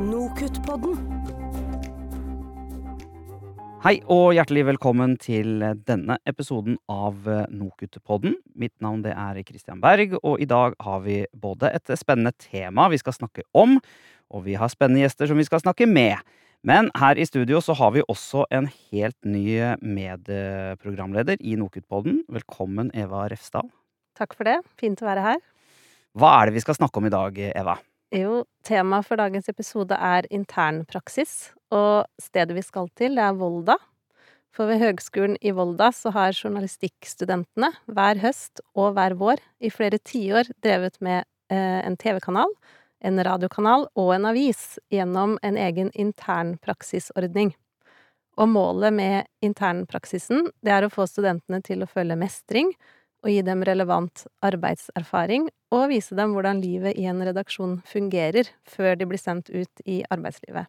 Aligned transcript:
Nokutt-podden. 0.00 0.94
Hei 3.84 3.98
og 4.08 4.30
hjertelig 4.32 4.62
velkommen 4.70 5.18
til 5.20 5.60
denne 5.84 6.16
episoden 6.24 6.78
av 6.88 7.28
Nokutt-podden. 7.52 8.38
Mitt 8.56 8.72
navn 8.80 9.02
det 9.04 9.12
er 9.12 9.42
Christian 9.44 9.82
Berg, 9.84 10.14
og 10.22 10.40
i 10.40 10.48
dag 10.48 10.78
har 10.80 11.04
vi 11.04 11.18
både 11.36 11.74
et 11.76 11.92
spennende 12.00 12.32
tema 12.40 12.88
vi 12.88 13.02
skal 13.02 13.18
snakke 13.18 13.44
om, 13.52 13.76
og 14.32 14.46
vi 14.48 14.56
har 14.56 14.72
spennende 14.72 15.04
gjester 15.04 15.28
som 15.28 15.36
vi 15.36 15.44
skal 15.50 15.60
snakke 15.60 15.84
med. 15.90 16.16
Men 16.64 16.88
her 16.96 17.20
i 17.20 17.28
studio 17.28 17.60
så 17.60 17.76
har 17.76 17.92
vi 17.92 18.08
også 18.08 18.46
en 18.48 18.72
helt 18.94 19.18
ny 19.28 19.76
medprogramleder 19.84 21.36
i 21.44 21.60
Nokutt-podden. 21.60 22.22
Velkommen, 22.32 22.94
Eva 22.96 23.28
Refsdal. 23.28 23.68
Takk 24.16 24.38
for 24.38 24.48
det. 24.48 24.62
Fint 24.80 25.04
å 25.04 25.12
være 25.12 25.30
her. 25.34 25.48
Hva 26.16 26.38
er 26.38 26.48
det 26.48 26.60
vi 26.60 26.64
skal 26.64 26.80
snakke 26.80 26.96
om 26.96 27.12
i 27.12 27.12
dag, 27.12 27.36
Eva? 27.52 27.76
Jo, 28.12 28.42
temaet 28.60 29.06
for 29.08 29.16
dagens 29.16 29.46
episode 29.48 29.96
er 29.96 30.26
internpraksis, 30.28 31.54
og 31.72 32.04
stedet 32.20 32.52
vi 32.58 32.64
skal 32.64 32.90
til, 32.98 33.16
det 33.16 33.24
er 33.24 33.38
Volda. 33.40 33.78
For 34.52 34.68
ved 34.68 34.82
Høgskolen 34.82 35.38
i 35.40 35.54
Volda 35.56 35.88
så 35.96 36.12
har 36.12 36.36
journalistikkstudentene 36.36 37.70
hver 37.88 38.20
høst 38.20 38.60
og 38.76 38.98
hver 38.98 39.16
vår 39.16 39.40
i 39.64 39.72
flere 39.72 39.96
tiår 39.96 40.52
drevet 40.60 41.00
med 41.00 41.24
eh, 41.48 41.80
en 41.86 41.96
TV-kanal, 41.96 42.52
en 43.00 43.24
radiokanal 43.24 43.88
og 43.96 44.12
en 44.18 44.28
avis 44.28 44.76
gjennom 44.92 45.38
en 45.40 45.56
egen 45.56 45.88
internpraksisordning. 45.96 47.54
Og 48.36 48.52
målet 48.52 48.92
med 48.92 49.30
internpraksisen, 49.40 50.50
det 50.60 50.76
er 50.76 50.84
å 50.84 50.92
få 50.92 51.08
studentene 51.08 51.64
til 51.64 51.80
å 51.80 51.88
føle 51.88 52.20
mestring, 52.20 52.74
og 53.22 53.30
gi 53.30 53.40
dem 53.46 53.62
relevant 53.66 54.24
arbeidserfaring, 54.44 55.48
og 55.72 55.88
vise 55.92 56.16
dem 56.18 56.34
hvordan 56.34 56.60
livet 56.62 56.98
i 56.98 57.06
en 57.08 57.22
redaksjon 57.22 57.78
fungerer 57.88 58.50
før 58.68 58.96
de 58.98 59.08
blir 59.08 59.20
sendt 59.20 59.50
ut 59.54 59.84
i 59.86 60.02
arbeidslivet. 60.10 60.66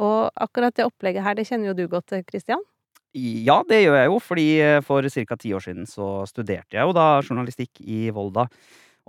Og 0.00 0.30
akkurat 0.40 0.76
det 0.76 0.86
opplegget 0.86 1.26
her, 1.26 1.36
det 1.36 1.48
kjenner 1.50 1.72
jo 1.72 1.78
du 1.82 1.88
godt 1.90 2.12
til, 2.12 2.22
Christian? 2.28 2.62
Ja, 3.12 3.58
det 3.66 3.82
gjør 3.82 3.98
jeg 3.98 4.06
jo, 4.06 4.20
fordi 4.22 4.46
for 4.86 5.02
ca. 5.02 5.36
ti 5.36 5.50
år 5.52 5.64
siden 5.66 5.88
så 5.90 6.22
studerte 6.30 6.78
jeg 6.78 6.86
jo 6.86 6.94
da 6.94 7.08
journalistikk 7.26 7.82
i 7.82 8.06
Volda. 8.14 8.46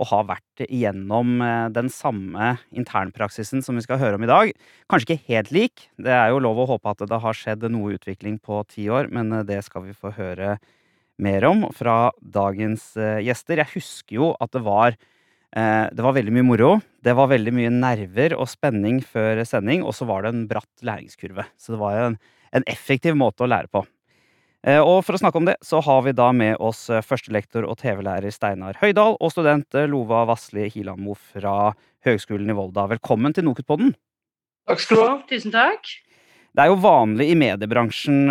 Og 0.02 0.08
har 0.09 0.23
vært 0.25 0.64
igjennom 0.66 1.44
den 1.75 1.89
samme 1.94 2.55
internpraksisen 2.73 3.61
som 3.61 3.77
vi 3.77 3.83
skal 3.86 4.00
høre 4.02 4.17
om 4.17 4.23
i 4.25 4.30
dag. 4.31 4.53
Kanskje 4.89 5.14
ikke 5.14 5.27
helt 5.30 5.52
lik, 5.53 5.83
det 6.02 6.16
er 6.16 6.31
jo 6.31 6.42
lov 6.42 6.64
å 6.64 6.70
håpe 6.72 6.95
at 6.95 7.03
det 7.05 7.20
har 7.22 7.38
skjedd 7.38 7.67
noe 7.70 7.94
utvikling 8.00 8.39
på 8.42 8.64
ti 8.72 8.88
år, 8.89 9.11
men 9.14 9.44
det 9.45 9.59
skal 9.67 9.86
vi 9.86 9.94
få 9.94 10.16
høre 10.16 10.55
mer 11.20 11.48
om 11.50 11.66
fra 11.76 12.12
dagens 12.22 12.94
gjester. 12.95 13.62
Jeg 13.62 13.73
husker 13.76 14.17
jo 14.20 14.30
at 14.40 14.54
det 14.56 14.64
var 14.66 14.95
det 15.52 16.00
var 16.00 16.14
veldig 16.16 16.31
mye 16.31 16.45
moro. 16.48 16.67
Det 17.04 17.12
var 17.12 17.28
veldig 17.28 17.52
mye 17.52 17.72
nerver 17.76 18.38
og 18.38 18.48
spenning 18.48 19.02
før 19.04 19.42
sending, 19.44 19.82
og 19.84 19.92
så 19.92 20.06
var 20.08 20.23
det 20.23 20.30
en 20.32 20.45
bratt 20.48 20.86
læringskurve. 20.88 21.44
Så 21.59 21.73
det 21.73 21.80
var 21.82 21.98
jo 21.98 22.06
en, 22.06 22.16
en 22.56 22.66
effektiv 22.72 23.17
måte 23.20 23.44
å 23.44 23.50
lære 23.52 23.67
på. 23.67 23.82
Og 24.62 25.00
for 25.04 25.17
å 25.17 25.20
snakke 25.20 25.42
om 25.42 25.48
det, 25.50 25.58
så 25.66 25.82
har 25.82 26.04
vi 26.06 26.14
da 26.14 26.28
med 26.32 26.56
oss 26.62 26.86
førstelektor 26.88 27.66
og 27.66 27.80
TV-lærer 27.82 28.32
Steinar 28.32 28.78
Høydahl 28.80 29.16
og 29.17 29.34
student 29.34 29.76
Lova 29.89 30.22
Vassli 30.30 30.67
Hilamo 30.70 31.16
fra 31.17 31.73
Høgskolen 32.06 32.54
i 32.54 32.56
Volda. 32.56 32.86
Velkommen 32.94 33.34
til 33.34 33.48
Nokutpodden. 33.48 33.95
Takk 34.70 34.84
skal 34.84 35.00
du 35.00 35.04
ha. 35.04 35.16
Tusen 35.32 35.56
takk. 35.56 35.89
Det 36.52 36.66
er 36.66 36.67
jo 36.67 36.80
vanlig 36.83 37.30
i 37.31 37.35
mediebransjen 37.39 38.25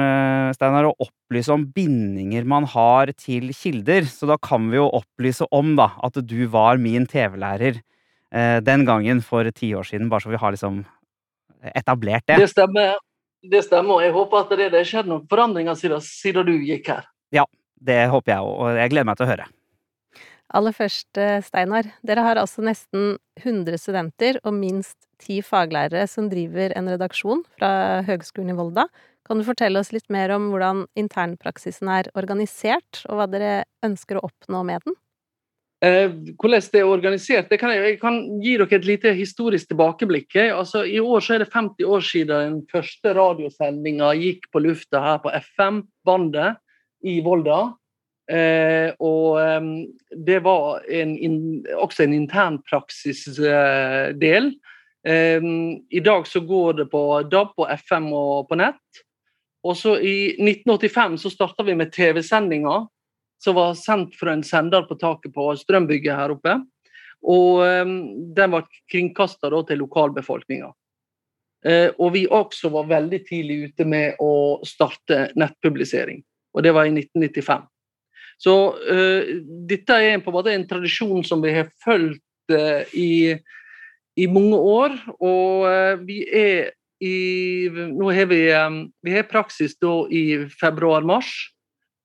Steinar, 0.53 0.91
å 0.91 1.07
opplyse 1.07 1.55
om 1.55 1.63
bindinger 1.73 2.45
man 2.49 2.67
har 2.69 3.13
til 3.17 3.49
kilder, 3.57 4.05
så 4.13 4.29
da 4.29 4.37
kan 4.37 4.67
vi 4.69 4.77
jo 4.77 4.91
opplyse 4.99 5.49
om 5.57 5.73
da, 5.79 5.89
at 6.05 6.19
du 6.29 6.41
var 6.53 6.77
min 6.83 7.09
TV-lærer 7.09 7.79
eh, 7.81 8.59
den 8.67 8.85
gangen 8.89 9.23
for 9.25 9.49
ti 9.57 9.73
år 9.73 9.89
siden, 9.89 10.11
bare 10.13 10.27
så 10.27 10.35
vi 10.35 10.41
har 10.43 10.53
liksom 10.53 10.83
etablert 11.73 12.27
det. 12.29 12.43
Det 12.45 12.51
stemmer. 12.53 12.99
Det 13.41 13.63
stemmer, 13.65 13.95
og 13.97 14.05
jeg 14.05 14.13
håper 14.13 14.43
at 14.43 14.51
det 14.53 14.69
har 14.75 14.85
skjedd 14.85 15.09
noen 15.09 15.25
forandringer 15.31 15.79
siden, 15.81 16.05
siden 16.05 16.45
du 16.45 16.59
gikk 16.61 16.91
her. 16.93 17.07
Ja, 17.33 17.47
det 17.81 18.03
håper 18.13 18.35
jeg 18.35 18.45
òg, 18.45 18.53
og 18.53 18.81
jeg 18.83 18.93
gleder 18.93 19.09
meg 19.09 19.17
til 19.17 19.25
å 19.25 19.31
høre. 19.31 19.47
Aller 20.61 20.75
først, 20.77 21.09
Steinar. 21.47 21.89
Dere 22.05 22.27
har 22.27 22.41
altså 22.43 22.61
nesten 22.67 23.15
100 23.41 23.81
studenter 23.81 24.43
og 24.45 24.53
minst 24.59 24.99
ti 25.21 25.41
faglærere 25.45 26.07
som 26.11 26.31
driver 26.33 26.75
en 26.77 26.91
redaksjon 26.91 27.45
fra 27.57 27.71
Høgskolen 28.09 28.55
i 28.55 28.59
Volda. 28.59 28.89
Kan 29.29 29.39
du 29.39 29.47
fortelle 29.47 29.79
oss 29.79 29.93
litt 29.95 30.09
mer 30.11 30.33
om 30.35 30.49
hvordan 30.51 30.87
internpraksisen 30.99 31.91
er 31.93 32.11
organisert, 32.19 33.05
og 33.07 33.21
hva 33.21 33.27
dere 33.31 33.53
ønsker 33.87 34.19
å 34.19 34.25
oppnå 34.27 34.65
med 34.67 34.83
den? 34.87 34.97
Eh, 35.81 36.11
hvordan 36.37 36.61
det 36.73 36.81
er 36.81 36.91
organisert? 36.91 37.47
Det 37.49 37.59
kan 37.61 37.71
jeg, 37.73 37.83
jeg, 37.87 37.99
kan 38.03 38.17
gi 38.43 38.57
dere 38.59 38.77
et 38.77 38.89
lite 38.89 39.13
historisk 39.17 39.71
tilbakeblikk. 39.71 40.37
Altså, 40.51 40.83
I 40.85 41.01
år 41.01 41.21
så 41.25 41.37
er 41.37 41.45
det 41.45 41.55
50 41.55 41.85
år 41.89 42.03
siden 42.05 42.43
den 42.43 42.59
første 42.69 43.15
radiosendinga 43.17 44.11
gikk 44.19 44.51
på 44.53 44.63
lufta 44.67 45.01
her 45.01 45.23
på 45.25 45.33
FM-bandet 45.39 46.61
i 47.09 47.21
Volda. 47.25 47.61
Eh, 48.31 48.93
og 49.03 49.41
eh, 49.41 49.61
det 50.27 50.41
var 50.45 50.85
en, 50.85 51.17
in, 51.17 51.65
også 51.81 52.03
en 52.05 52.15
internpraksisdel. 52.19 54.53
Eh, 54.53 54.70
I 55.07 56.01
dag 56.05 56.27
så 56.29 56.43
går 56.45 56.75
det 56.77 56.85
på 56.93 57.01
DAB, 57.33 57.55
på 57.57 57.65
FM 57.89 58.11
og 58.13 58.49
på 58.51 58.59
nett. 58.61 59.01
Og 59.65 59.77
så 59.77 59.95
I 59.97 60.35
1985 60.37 61.17
så 61.23 61.31
starta 61.33 61.65
vi 61.65 61.77
med 61.79 61.93
TV-sendinger 61.95 62.85
som 63.45 63.57
var 63.57 63.75
sendt 63.75 64.17
fra 64.17 64.33
en 64.33 64.45
sender 64.45 64.85
på 64.89 64.97
taket 65.01 65.33
på 65.35 65.49
Strømbygget 65.57 66.17
her 66.17 66.35
oppe. 66.35 66.59
Og 67.21 67.61
um, 67.65 67.97
den 68.37 68.55
var 68.55 68.69
kringkasta 68.93 69.51
til 69.69 69.83
lokalbefolkninga. 69.83 70.71
Uh, 71.67 71.91
og 72.01 72.15
vi 72.17 72.25
også 72.29 72.71
var 72.73 72.89
veldig 72.89 73.21
tidlig 73.29 73.59
ute 73.69 73.85
med 73.89 74.21
å 74.21 74.61
starte 74.65 75.29
nettpublisering. 75.37 76.23
Og 76.57 76.65
det 76.65 76.73
var 76.77 76.89
i 76.89 76.95
1995. 76.95 77.67
Så 78.41 78.57
uh, 78.77 79.33
dette 79.69 80.01
er 80.01 80.21
på 80.21 80.33
en 80.33 80.39
måte 80.39 80.55
en 80.57 80.69
tradisjon 80.69 81.25
som 81.25 81.45
vi 81.45 81.53
har 81.57 81.73
fulgt 81.85 82.25
uh, 82.53 82.85
i, 82.97 83.37
i, 84.17 84.27
mange 84.27 84.57
år. 84.57 84.97
Og 85.21 86.05
vi 86.07 86.23
er 86.27 86.73
i 87.01 87.15
Nå 87.71 88.11
har 88.13 88.27
vi, 88.29 88.43
vi 89.03 89.13
har 89.15 89.29
praksis 89.31 89.77
i 90.11 90.25
februar-mars. 90.61 91.31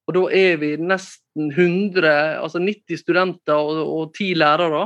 Og 0.06 0.14
da 0.14 0.26
er 0.38 0.60
vi 0.62 0.76
nesten 0.78 1.50
100, 1.50 2.06
altså 2.40 2.62
90 2.62 3.02
studenter 3.02 3.58
og, 3.58 3.82
og 3.90 4.14
10 4.14 4.36
lærere 4.38 4.84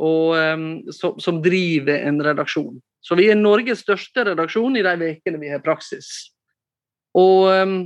og, 0.00 0.34
um, 0.34 0.66
som, 0.92 1.18
som, 1.20 1.40
driver 1.44 2.06
en 2.08 2.20
redaksjon. 2.24 2.80
Så 3.04 3.16
vi 3.16 3.28
er 3.30 3.38
Norges 3.38 3.84
største 3.84 4.24
redaksjon 4.26 4.76
i 4.76 4.84
de 4.84 5.12
ukene 5.14 5.40
vi 5.40 5.52
har 5.52 5.62
praksis. 5.64 6.32
Og 7.16 7.50
um, 7.52 7.76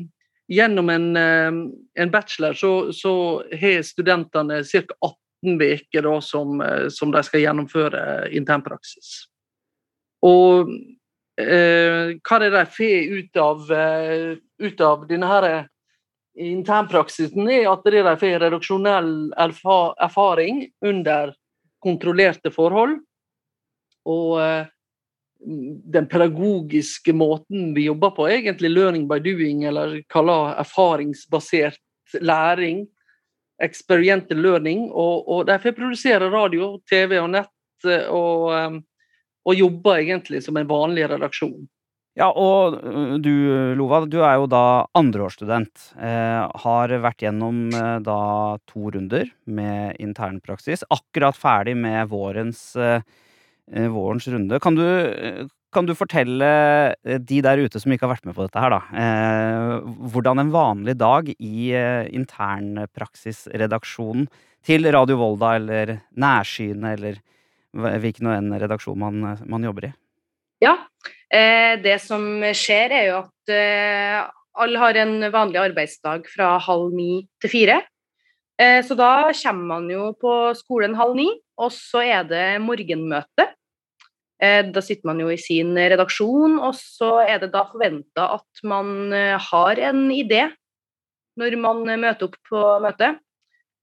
gjennom 0.51 0.91
en, 0.93 1.11
en, 1.17 2.13
bachelor 2.13 2.57
så, 2.59 2.73
så 2.93 3.15
har 3.53 3.85
studentene 3.87 4.63
ca. 4.65 5.13
18 5.45 5.61
uker 5.61 6.09
som, 6.25 6.63
som 6.91 7.13
de 7.15 7.23
skal 7.27 7.45
gjennomføre 7.45 8.01
internpraksis. 8.35 9.27
Og 10.25 10.73
eh, 11.41 12.17
hva 12.17 12.39
er 12.39 12.45
det 12.45 12.51
de 12.55 12.65
får 12.73 13.15
ut 13.19 13.41
av, 13.45 13.71
uh, 13.71 14.35
ut 14.65 14.85
av 14.85 15.07
denne 15.11 15.31
her 15.31 15.49
internpraksisen 16.35 17.49
er 17.51 17.69
at 17.71 17.85
de 17.87 18.03
får 18.03 18.41
redaksjonell 18.43 19.11
erfaring 19.39 20.65
under 20.85 21.35
kontrollerte 21.85 22.51
forhold. 22.55 22.99
Og 24.09 24.41
eh, 24.43 24.67
den 25.95 26.09
pedagogiske 26.09 27.15
måten 27.17 27.73
vi 27.77 27.87
jobber 27.87 28.15
på, 28.17 28.29
egentlig 28.29 28.73
learning 28.73 29.07
by 29.09 29.21
doing, 29.23 29.65
eller 29.69 30.01
kaller 30.13 30.57
erfaringsbasert 30.61 31.81
læring. 32.21 32.87
Experiential 33.65 34.41
learning. 34.45 34.89
Og, 34.91 35.29
og 35.29 35.47
de 35.49 35.59
får 35.63 35.77
produsere 35.77 36.31
radio, 36.33 36.75
TV 36.91 37.19
og 37.23 37.31
nett, 37.35 37.55
eh, 37.89 38.09
og, 38.09 38.51
eh, 38.57 38.81
og 39.45 39.61
jobber 39.61 40.03
egentlig 40.03 40.45
som 40.45 40.61
en 40.61 40.69
vanlig 40.69 41.09
redaksjon. 41.11 41.65
Ja, 42.15 42.29
og 42.31 42.77
du 43.25 43.33
Lova, 43.75 44.05
du 44.07 44.21
er 44.23 44.37
jo 44.39 44.47
da 44.47 44.87
andreårsstudent. 44.95 45.89
Eh, 45.99 46.43
har 46.63 46.95
vært 47.03 47.25
gjennom 47.27 47.65
eh, 47.75 47.97
da 48.07 48.19
to 48.71 48.93
runder 48.95 49.27
med 49.51 49.99
internpraksis. 50.03 50.87
Akkurat 50.95 51.35
ferdig 51.35 51.75
med 51.75 52.13
vårens, 52.13 52.69
eh, 52.79 53.03
vårens 53.91 54.31
runde. 54.31 54.63
Kan 54.63 54.79
du, 54.79 54.85
kan 55.75 55.87
du, 55.89 55.95
fortelle 55.99 56.49
de 57.03 57.39
der 57.45 57.61
ute 57.61 57.79
som 57.83 57.93
ikke 57.93 58.05
har 58.07 58.15
vært 58.15 58.27
med 58.29 58.37
på 58.37 58.45
dette 58.47 58.63
her, 58.63 58.71
da, 58.73 58.81
hvordan 60.15 60.37
en 60.41 60.55
vanlig 60.55 60.95
dag 61.01 61.25
i 61.35 61.57
internpraksisredaksjonen 62.15 64.25
til 64.65 64.83
Radio 64.95 65.17
Volda 65.21 65.49
eller 65.59 65.87
Nærsynet 66.17 66.91
eller 66.97 67.15
hvilken 68.01 68.27
redaksjon 68.63 68.99
man, 69.03 69.15
man 69.51 69.65
jobber 69.67 69.83
i? 69.91 69.93
Ja, 70.63 70.75
Eh, 71.35 71.75
det 71.83 71.99
som 72.05 72.23
skjer, 72.55 72.93
er 72.95 73.09
jo 73.09 73.19
at 73.25 73.53
eh, 73.53 74.21
alle 74.63 74.83
har 74.83 74.99
en 75.03 75.17
vanlig 75.35 75.61
arbeidsdag 75.65 76.29
fra 76.31 76.55
halv 76.63 76.95
ni 76.95 77.25
til 77.43 77.53
fire. 77.53 77.81
Eh, 78.61 78.81
så 78.87 78.95
da 78.99 79.33
kommer 79.41 79.67
man 79.73 79.89
jo 79.91 80.13
på 80.21 80.35
skolen 80.59 80.95
halv 80.99 81.17
ni, 81.19 81.27
og 81.59 81.73
så 81.75 82.05
er 82.05 82.29
det 82.29 82.47
morgenmøte. 82.63 83.49
Da 84.41 84.81
sitter 84.83 85.07
man 85.09 85.21
jo 85.23 85.29
i 85.31 85.39
sin 85.41 85.71
redaksjon, 85.79 86.59
og 86.59 86.75
så 86.77 87.21
er 87.23 87.39
det 87.41 87.53
da 87.55 87.63
forventa 87.71 88.27
at 88.35 88.63
man 88.67 89.15
har 89.41 89.81
en 89.91 90.09
idé 90.13 90.43
når 91.41 91.57
man 91.63 91.85
møter 91.87 92.27
opp 92.29 92.37
på 92.51 92.65
møte. 92.83 93.15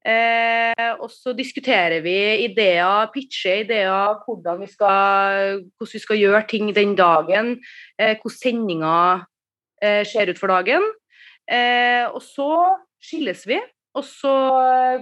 Eh, 0.02 0.94
og 0.98 1.12
så 1.14 1.34
diskuterer 1.38 2.02
vi 2.02 2.16
ideer, 2.48 3.10
pitcher 3.14 3.62
ideer, 3.62 4.16
hvordan 4.26 4.64
vi 4.64 4.70
skal, 4.72 5.60
hvordan 5.78 5.94
vi 5.94 6.02
skal 6.02 6.22
gjøre 6.22 6.46
ting 6.50 6.72
den 6.74 6.96
dagen. 6.98 7.54
Eh, 8.00 8.16
hvordan 8.18 8.38
sendinga 8.38 8.96
eh, 9.82 10.02
ser 10.08 10.32
ut 10.32 10.42
for 10.42 10.50
dagen. 10.50 10.88
Eh, 11.46 12.08
og 12.10 12.22
så 12.26 12.50
skilles 13.02 13.46
vi, 13.50 13.60
og 13.98 14.06
så 14.08 14.34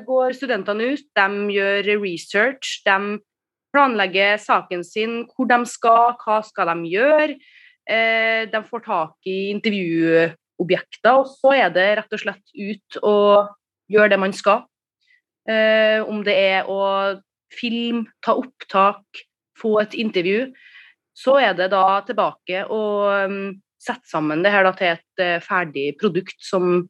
går 0.08 0.36
studentene 0.36 0.94
ut. 0.96 1.08
De 1.16 1.56
gjør 1.56 1.94
research. 2.04 2.82
De 2.84 3.20
planlegger 3.74 4.38
saken 4.42 4.84
sin, 4.86 5.24
hvor 5.34 5.50
de 5.50 5.60
skal, 5.70 6.16
hva 6.24 6.42
skal 6.46 6.72
de 6.74 6.92
gjøre. 6.94 7.38
Eh, 7.90 8.44
de 8.50 8.62
får 8.66 8.84
tak 8.86 9.30
i 9.30 9.38
intervjuobjekter, 9.54 11.22
og 11.22 11.30
så 11.32 11.56
er 11.58 11.72
det 11.74 11.88
rett 12.00 12.14
og 12.14 12.22
slett 12.22 12.54
ut 12.54 13.00
og 13.02 13.56
gjøre 13.90 14.14
det 14.14 14.22
man 14.22 14.36
skal. 14.36 14.68
Eh, 15.50 16.02
om 16.06 16.22
det 16.26 16.36
er 16.38 16.70
å 16.70 16.82
filme, 17.54 18.06
ta 18.26 18.36
opptak, 18.38 19.24
få 19.58 19.80
et 19.82 19.98
intervju. 19.98 20.52
Så 21.18 21.40
er 21.42 21.56
det 21.58 21.72
da 21.74 22.00
tilbake 22.08 22.64
å 22.72 22.84
um, 23.28 23.58
sette 23.82 24.08
sammen 24.08 24.44
det 24.46 24.54
her 24.54 24.70
til 24.78 24.94
et 24.94 25.24
uh, 25.24 25.42
ferdig 25.44 25.92
produkt 26.00 26.38
som 26.44 26.86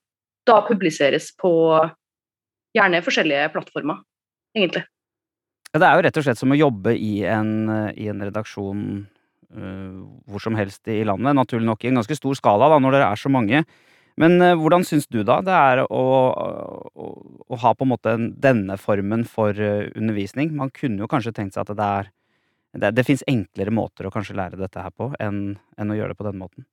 da 0.46 0.60
publiseres 0.68 1.32
på 1.40 1.52
gjerne 2.76 3.02
forskjellige 3.06 3.50
plattformer, 3.56 4.04
egentlig. 4.58 4.84
Ja, 5.74 5.82
det 5.82 5.88
er 5.88 5.98
jo 5.98 6.06
rett 6.08 6.18
og 6.18 6.26
slett 6.26 6.40
som 6.40 6.54
å 6.54 6.58
jobbe 6.58 6.96
i 6.98 7.20
en, 7.30 7.52
i 7.94 8.08
en 8.10 8.24
redaksjon 8.26 8.82
uh, 9.54 10.00
hvor 10.26 10.42
som 10.42 10.58
helst 10.58 10.90
i 10.90 11.04
landet. 11.06 11.38
Naturlig 11.38 11.68
nok 11.70 11.86
i 11.86 11.92
en 11.92 12.00
ganske 12.02 12.18
stor 12.18 12.38
skala, 12.40 12.72
da, 12.74 12.80
når 12.82 12.98
dere 12.98 13.12
er 13.14 13.22
så 13.22 13.30
mange. 13.30 13.62
Men 14.20 14.42
uh, 14.42 14.56
hvordan 14.58 14.86
syns 14.88 15.06
du 15.14 15.22
da 15.22 15.38
det 15.46 15.54
er 15.54 15.84
å, 15.86 16.06
å, 16.34 17.10
å, 17.46 17.60
ha 17.62 17.76
på 17.78 17.86
en 17.86 17.94
måte 17.94 18.16
denne 18.42 18.80
formen 18.82 19.28
for 19.30 19.54
uh, 19.54 19.86
undervisning? 19.94 20.56
Man 20.58 20.74
kunne 20.74 21.06
jo 21.06 21.12
kanskje 21.12 21.36
tenkt 21.38 21.54
seg 21.58 21.68
at 21.68 21.78
det 21.78 21.92
er 22.00 22.12
det, 22.78 22.92
det 22.98 23.06
fins 23.08 23.24
enklere 23.30 23.74
måter 23.74 24.06
å 24.06 24.14
kanskje 24.14 24.38
lære 24.38 24.60
dette 24.60 24.82
her 24.84 24.94
på 24.94 25.10
enn, 25.22 25.58
enn 25.80 25.94
å 25.94 25.98
gjøre 25.98 26.14
det 26.14 26.20
på 26.20 26.28
den 26.28 26.38
måten. 26.42 26.66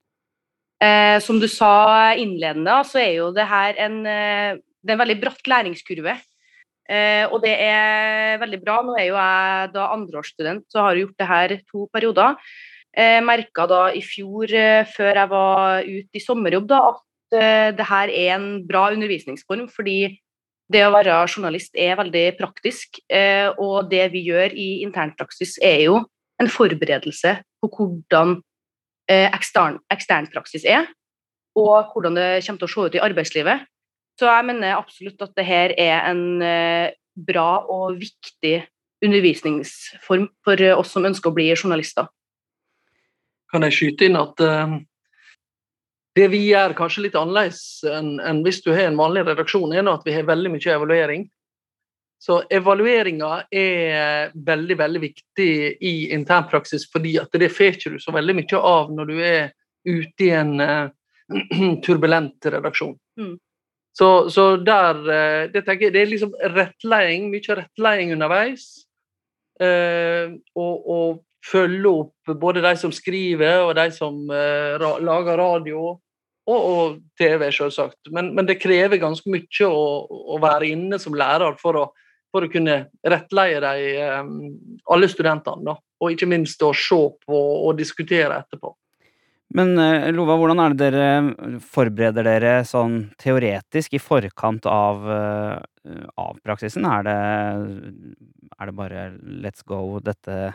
Eh, 0.83 1.17
som 1.25 1.39
du 1.41 1.47
sa 1.49 2.13
innledende, 2.13 2.75
så 2.85 3.01
er 3.01 3.13
jo 3.15 3.31
det 3.33 3.47
her 3.49 3.79
en, 3.81 3.95
eh, 4.05 4.59
det 4.85 4.93
er 4.93 4.97
en 4.97 5.01
veldig 5.01 5.19
bratt 5.23 5.49
læringskurve. 5.49 6.13
Eh, 6.87 7.25
og 7.27 7.41
det 7.43 7.53
er 7.59 8.39
veldig 8.41 8.61
bra. 8.63 8.79
Nå 8.85 8.95
er 8.95 9.09
jo 9.09 9.17
jeg 9.19 9.73
da 9.75 9.89
andreårsstudent, 9.95 10.67
så 10.71 10.83
har 10.83 10.95
jeg 10.95 11.07
gjort 11.07 11.19
det 11.21 11.31
her 11.31 11.55
to 11.67 11.87
perioder. 11.93 12.37
Jeg 12.97 13.25
merka 13.25 13.67
da 13.69 13.81
i 13.93 14.01
fjor, 14.01 14.49
før 14.95 15.19
jeg 15.21 15.29
var 15.29 15.83
ute 15.85 16.17
i 16.17 16.23
sommerjobb, 16.23 16.69
da, 16.71 16.79
at 16.93 17.37
eh, 17.37 17.67
det 17.77 17.85
her 17.85 18.09
er 18.09 18.31
en 18.37 18.47
bra 18.65 18.87
undervisningsform, 18.95 19.67
fordi 19.69 20.15
det 20.71 20.83
å 20.83 20.91
være 20.91 21.15
journalist 21.29 21.77
er 21.79 21.97
veldig 21.99 22.25
praktisk. 22.39 22.99
Uh, 23.07 23.55
og 23.61 23.89
det 23.91 24.09
vi 24.13 24.25
gjør 24.27 24.55
i 24.55 24.83
internpraksis, 24.85 25.57
er 25.63 25.85
jo 25.87 26.01
en 26.41 26.51
forberedelse 26.51 27.37
på 27.63 27.71
hvordan 27.73 28.37
uh, 28.37 29.27
ekstern, 29.31 29.79
praksis 30.33 30.67
er, 30.67 30.89
og 31.57 31.93
hvordan 31.93 32.19
det 32.19 32.29
kommer 32.45 32.61
til 32.61 32.67
å 32.67 32.73
se 32.73 32.87
ut 32.87 32.97
i 32.99 33.03
arbeidslivet. 33.07 33.65
Så 34.17 34.25
jeg 34.25 34.47
mener 34.47 34.79
absolutt 34.79 35.21
at 35.21 35.35
det 35.37 35.45
her 35.45 35.73
er 35.77 36.07
en 36.09 36.23
bra 37.27 37.49
og 37.69 37.99
viktig 38.01 38.55
undervisningsform 39.05 40.25
for 40.45 40.63
oss 40.73 40.93
som 40.95 41.05
ønsker 41.05 41.29
å 41.29 41.35
bli 41.35 41.51
journalister. 41.53 42.09
Kan 43.51 43.65
jeg 43.67 43.75
skyte 43.77 44.07
inn 44.07 44.17
at 44.17 44.41
det 46.17 46.27
vi 46.33 46.47
gjør 46.47 46.73
kanskje 46.77 47.05
litt 47.05 47.17
annerledes 47.17 47.83
enn, 47.85 48.41
hvis 48.45 48.63
du 48.65 48.71
har 48.73 48.87
en 48.89 48.97
vanlig 48.97 49.27
redaksjon, 49.27 49.73
er 49.75 49.85
at 49.91 50.05
vi 50.07 50.15
har 50.15 50.25
veldig 50.25 50.53
mye 50.55 50.73
evaluering. 50.73 51.27
Så 52.17 52.39
evalueringa 52.49 53.43
er 53.53 54.31
veldig 54.33 54.77
veldig 54.79 55.01
viktig 55.03 55.51
i 55.77 55.95
internpraksis, 56.17 56.87
fordi 56.89 57.19
at 57.21 57.37
det 57.37 57.51
får 57.53 57.77
ikke 57.77 57.93
du 57.93 57.99
så 58.01 58.13
veldig 58.15 58.39
mye 58.39 58.61
av 58.71 58.89
når 58.97 59.11
du 59.11 59.17
er 59.21 59.51
ute 59.85 60.25
i 60.25 60.31
en 60.33 60.55
turbulent 61.85 62.49
redaksjon. 62.49 62.95
Mm. 63.19 63.35
Så, 63.97 64.29
så, 64.29 64.49
der 64.61 64.99
uh, 65.01 65.43
det, 65.53 65.63
jeg, 65.65 65.93
det 65.93 66.01
er 66.01 66.11
liksom 66.11 66.35
rettleding, 66.53 67.31
mye 67.33 67.61
rettleding 67.61 68.13
underveis. 68.13 68.67
Uh, 69.57 70.37
og, 70.55 70.75
og 70.85 71.23
følge 71.47 71.89
opp 71.89 72.35
både 72.41 72.61
de 72.65 72.73
som 72.77 72.91
skriver 72.93 73.63
og 73.63 73.71
de 73.77 73.85
som 73.95 74.17
ra 74.27 74.89
lager 74.99 75.37
radio 75.39 75.79
og, 75.87 76.57
og 76.57 76.97
TV, 77.19 77.45
selvsagt. 77.55 78.09
Men, 78.11 78.33
men, 78.35 78.47
det 78.49 78.59
krever 78.59 78.99
ganske 78.99 79.31
mye 79.31 79.69
å, 79.69 79.85
å 80.35 80.39
være 80.43 80.73
inne 80.73 80.99
som 80.99 81.15
lærer 81.15 81.55
for 81.61 81.79
å, 81.79 81.85
for 82.33 82.43
å 82.43 82.51
kunne 82.51 82.81
rettleie 83.07 83.61
de, 83.63 84.09
alle 84.91 85.09
studentene. 85.11 85.63
Da. 85.69 85.77
Og 86.03 86.13
ikke 86.13 86.29
minst 86.29 86.61
å 86.65 86.73
se 86.75 86.99
på 87.23 87.39
og 87.39 87.79
diskutere 87.79 88.41
etterpå. 88.43 88.73
Men 89.55 89.77
uh, 89.79 90.09
Lova, 90.11 90.35
hvordan 90.39 90.59
er 90.59 90.75
det 90.75 90.89
dere 90.91 91.59
forbereder 91.63 92.27
dere 92.27 92.53
sånn 92.67 92.99
teoretisk 93.21 93.95
i 93.95 94.01
forkant 94.01 94.67
av, 94.67 95.05
uh, 95.07 96.07
av 96.19 96.39
praksisen? 96.43 96.87
Er 96.87 97.05
det, 97.07 97.17
er 98.57 98.69
det, 98.69 98.75
bare 98.75 99.05
let's 99.45 99.63
go, 99.67 100.01
dette, 100.03 100.51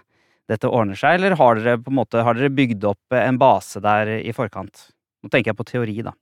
dette 0.50 0.68
ordner 0.68 0.98
seg, 0.98 1.16
eller 1.16 1.38
har 1.40 1.60
dere, 1.60 1.80
på 1.80 1.92
en 1.92 2.00
måte, 2.02 2.24
har 2.26 2.36
dere 2.36 2.52
bygd 2.52 2.84
opp 2.92 3.16
en 3.16 3.40
base 3.40 3.80
der 3.84 4.18
i 4.18 4.36
forkant? 4.36 4.90
Nå 5.22 5.32
tenker 5.32 5.52
jeg 5.52 5.60
på 5.62 5.68
teori, 5.72 5.98
da. 6.04 6.12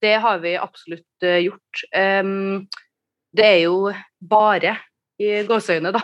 Det 0.00 0.14
har 0.22 0.40
vi 0.40 0.54
absolutt 0.56 1.26
uh, 1.26 1.40
gjort. 1.42 1.84
Um, 1.92 2.68
det 3.36 3.44
er 3.44 3.58
jo 3.66 3.90
bare 4.24 4.78
i 5.18 5.42
gåseøyne, 5.48 5.92
da. 5.94 6.02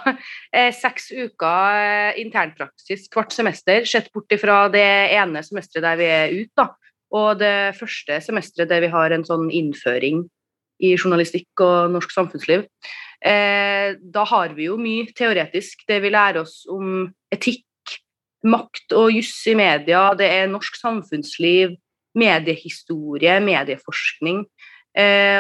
Eh, 0.54 0.70
seks 0.74 1.08
uker 1.14 1.78
eh, 1.78 2.20
internpraksis 2.22 3.06
hvert 3.12 3.34
semester, 3.34 3.86
sett 3.86 4.10
bort 4.14 4.32
ifra 4.34 4.64
det 4.72 4.84
ene 5.14 5.42
semesteret 5.46 5.84
der 5.86 6.00
vi 6.00 6.08
er 6.10 6.34
ute, 6.34 6.54
da. 6.58 6.68
Og 7.14 7.38
det 7.38 7.74
første 7.78 8.18
semesteret 8.24 8.70
der 8.72 8.82
vi 8.82 8.90
har 8.90 9.14
en 9.14 9.26
sånn 9.26 9.46
innføring 9.54 10.24
i 10.82 10.96
journalistikk 10.96 11.62
og 11.62 11.92
norsk 11.94 12.10
samfunnsliv. 12.14 12.64
Eh, 13.22 13.94
da 13.98 14.24
har 14.26 14.56
vi 14.56 14.66
jo 14.66 14.78
mye 14.80 15.06
teoretisk. 15.14 15.86
Det 15.86 16.00
vi 16.02 16.10
lærer 16.10 16.42
oss 16.42 16.64
om 16.70 17.06
etikk, 17.34 17.62
makt 18.44 18.92
og 18.98 19.14
juss 19.14 19.36
i 19.48 19.54
media, 19.56 20.08
det 20.18 20.26
er 20.28 20.50
norsk 20.50 20.74
samfunnsliv, 20.76 21.78
mediehistorie, 22.18 23.38
medieforskning. 23.42 24.42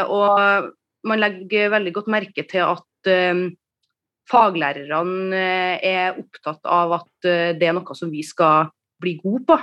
Og 0.08 0.70
man 1.06 1.20
legger 1.20 1.68
veldig 1.74 1.92
godt 1.98 2.08
merke 2.10 2.46
til 2.48 2.64
at 2.64 3.12
faglærerne 4.30 5.36
eh, 5.36 5.84
er 5.84 6.18
opptatt 6.20 6.64
av 6.64 6.98
at 7.00 7.28
eh, 7.28 7.52
det 7.58 7.68
er 7.68 7.76
noe 7.76 7.96
som 7.96 8.12
vi 8.12 8.24
skal 8.24 8.70
bli 9.02 9.16
gode 9.20 9.44
på. 9.48 9.58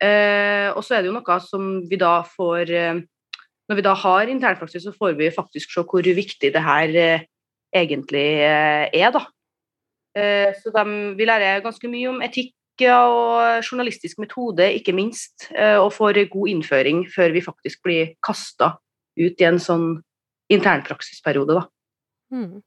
Eh, 0.00 0.68
og 0.72 0.84
så 0.86 0.96
er 0.96 1.02
det 1.02 1.10
jo 1.10 1.16
noe 1.16 1.40
som 1.44 1.72
vi 1.88 1.98
da 2.00 2.20
får 2.24 2.70
Når 3.70 3.76
vi 3.76 3.82
da 3.86 3.92
har 3.94 4.30
internpraksis, 4.30 4.82
så 4.82 4.92
får 4.96 5.12
vi 5.18 5.28
faktisk 5.30 5.70
se 5.70 5.82
hvor 5.86 6.02
viktig 6.02 6.48
det 6.50 6.62
her 6.62 6.88
egentlig 7.70 8.40
er, 8.42 9.12
da. 9.14 9.20
så 10.58 10.72
de, 10.74 10.84
vi 11.14 11.28
lærer 11.28 11.62
ganske 11.62 11.86
mye 11.86 12.08
om 12.10 12.18
etikk 12.26 12.82
og 12.82 13.62
journalistisk 13.62 14.18
metode, 14.18 14.66
ikke 14.74 14.90
minst, 14.92 15.52
og 15.54 15.92
får 15.94 16.18
god 16.32 16.50
innføring 16.50 17.04
før 17.14 17.30
vi 17.30 17.44
faktisk 17.46 17.84
blir 17.86 18.10
kasta 18.26 18.72
ut 19.20 19.38
i 19.38 19.46
en 19.46 19.62
sånn 19.62 20.02
internpraksisperiode, 20.50 21.60
da. 21.60 21.64
Mm. 22.34 22.58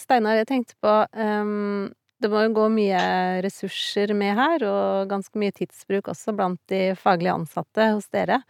Steinar, 0.00 0.38
jeg 0.40 0.48
tenkte 0.48 0.76
på 0.82 0.92
um, 1.12 1.90
Det 2.22 2.30
må 2.32 2.44
jo 2.46 2.54
gå 2.56 2.66
mye 2.72 3.02
ressurser 3.44 4.14
med 4.16 4.36
her, 4.38 4.64
og 4.68 5.10
ganske 5.10 5.40
mye 5.40 5.54
tidsbruk 5.56 6.12
også 6.12 6.34
blant 6.36 6.60
de 6.72 6.92
faglige 6.98 7.34
ansatte 7.34 7.88
hos 7.94 8.08
dere. 8.14 8.42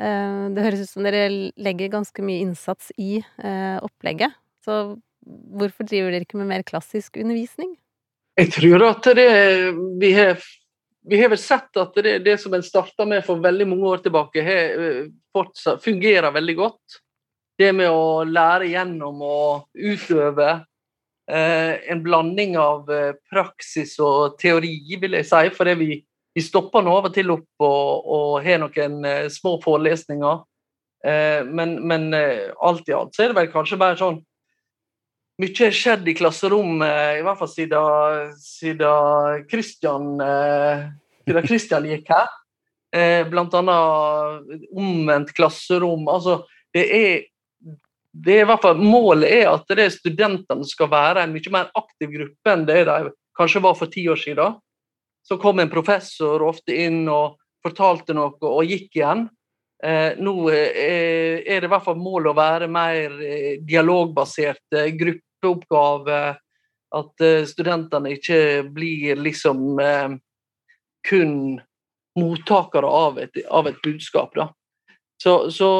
Uh, 0.00 0.48
det 0.52 0.66
høres 0.66 0.86
ut 0.86 0.94
som 0.94 1.06
dere 1.06 1.28
legger 1.60 1.92
ganske 1.92 2.24
mye 2.24 2.42
innsats 2.44 2.90
i 2.98 3.20
uh, 3.20 3.78
opplegget. 3.84 4.34
Så 4.64 4.96
hvorfor 5.22 5.86
driver 5.86 6.12
dere 6.12 6.26
ikke 6.26 6.40
med 6.40 6.50
mer 6.50 6.66
klassisk 6.66 7.16
undervisning? 7.20 7.76
Jeg 8.40 8.48
tror 8.54 8.88
at 8.88 9.06
det 9.14 9.30
vi 10.00 10.12
har 10.16 10.40
vi 11.04 11.22
har 11.22 11.28
vel 11.32 11.38
sett 11.38 11.76
at 11.76 11.94
det, 11.94 12.18
det 12.22 12.36
som 12.38 12.54
en 12.54 12.62
starta 12.62 13.06
med 13.06 13.24
for 13.26 13.42
veldig 13.42 13.66
mange 13.66 13.88
år 13.90 14.02
tilbake, 14.04 14.42
har, 14.42 14.76
eh, 14.78 15.08
fortsatt, 15.34 15.82
fungerer 15.82 16.30
veldig 16.30 16.56
godt. 16.56 17.00
Det 17.58 17.72
med 17.74 17.90
å 17.90 18.22
lære 18.24 18.70
gjennom 18.70 19.22
å 19.26 19.40
utøve 19.74 20.62
en 21.26 22.02
blanding 22.02 22.56
av 22.58 22.90
eh, 22.90 23.12
praksis 23.30 23.94
og 24.02 24.38
teori, 24.40 24.74
vil 25.00 25.18
jeg 25.18 25.28
si. 25.28 25.42
For 25.56 25.70
vi, 25.78 26.00
vi 26.34 26.44
stopper 26.44 26.84
nå 26.84 26.96
av 26.98 27.10
og 27.10 27.14
til 27.14 27.30
opp 27.34 27.64
og, 27.66 28.10
og 28.16 28.34
har 28.44 28.62
noen 28.62 29.04
eh, 29.06 29.28
små 29.32 29.58
forelesninger. 29.62 30.42
Eh, 31.06 31.40
men, 31.46 31.78
men 31.86 32.12
eh, 32.14 32.50
alt 32.62 32.88
i 32.90 32.94
alt 32.96 33.14
så 33.14 33.24
er 33.24 33.32
det 33.32 33.40
vel 33.40 33.50
kanskje 33.54 33.80
bare 33.80 33.98
sånn 33.98 34.20
mye 35.42 35.64
har 35.64 35.74
skjedd 35.74 36.06
i 36.06 36.14
klasserommet, 36.14 37.18
i 37.18 37.22
hvert 37.24 37.38
fall 37.40 37.50
siden, 37.50 38.34
siden 38.38 39.46
Christian, 39.50 40.12
eh, 40.22 40.84
siden 41.26 41.46
Christian 41.48 41.88
gikk 41.88 42.12
her. 42.12 42.30
Eh, 42.92 43.22
blant 43.26 43.54
annet 43.56 44.66
omvendt 44.76 45.32
klasserom. 45.34 46.04
Altså, 46.12 46.42
det 46.76 46.84
er, 46.94 47.22
det 48.12 48.34
er 48.36 48.44
i 48.44 48.48
hvert 48.48 48.62
fall 48.64 48.80
Målet 48.80 49.30
er 49.32 49.50
at 49.50 49.70
det 49.76 49.88
studentene 49.94 50.66
skal 50.68 50.90
være 50.92 51.24
en 51.24 51.32
mye 51.32 51.52
mer 51.54 51.70
aktiv 51.78 52.12
gruppe 52.12 52.52
enn 52.52 52.66
det 52.68 52.82
de 52.88 53.12
kanskje 53.38 53.62
var 53.64 53.76
for 53.78 53.92
ti 53.92 54.04
år 54.12 54.20
siden. 54.20 54.58
Så 55.24 55.38
kom 55.40 55.62
en 55.62 55.70
professor 55.72 56.42
ofte 56.44 56.76
inn 56.84 57.06
og 57.08 57.38
fortalte 57.64 58.14
noe 58.16 58.34
og 58.36 58.68
gikk 58.68 58.98
igjen. 58.98 59.26
Eh, 59.82 60.18
nå 60.20 60.34
er, 60.52 61.40
er 61.42 61.62
det 61.62 61.68
i 61.68 61.72
hvert 61.72 61.86
fall 61.86 61.98
målet 61.98 62.32
å 62.32 62.38
være 62.38 62.68
mer 62.70 63.16
eh, 63.24 63.54
dialogbaserte 63.64 64.84
gruppeoppgaver. 64.98 66.36
At 66.92 67.24
eh, 67.24 67.46
studentene 67.48 68.12
ikke 68.18 68.40
blir 68.74 69.22
liksom 69.22 69.80
eh, 69.80 70.18
kun 71.08 71.36
mottakere 72.18 72.86
av 72.86 73.22
et, 73.22 73.40
av 73.48 73.70
et 73.70 73.78
budskap. 73.82 74.36
Da. 74.36 74.50
Så, 75.22 75.50
så, 75.54 75.70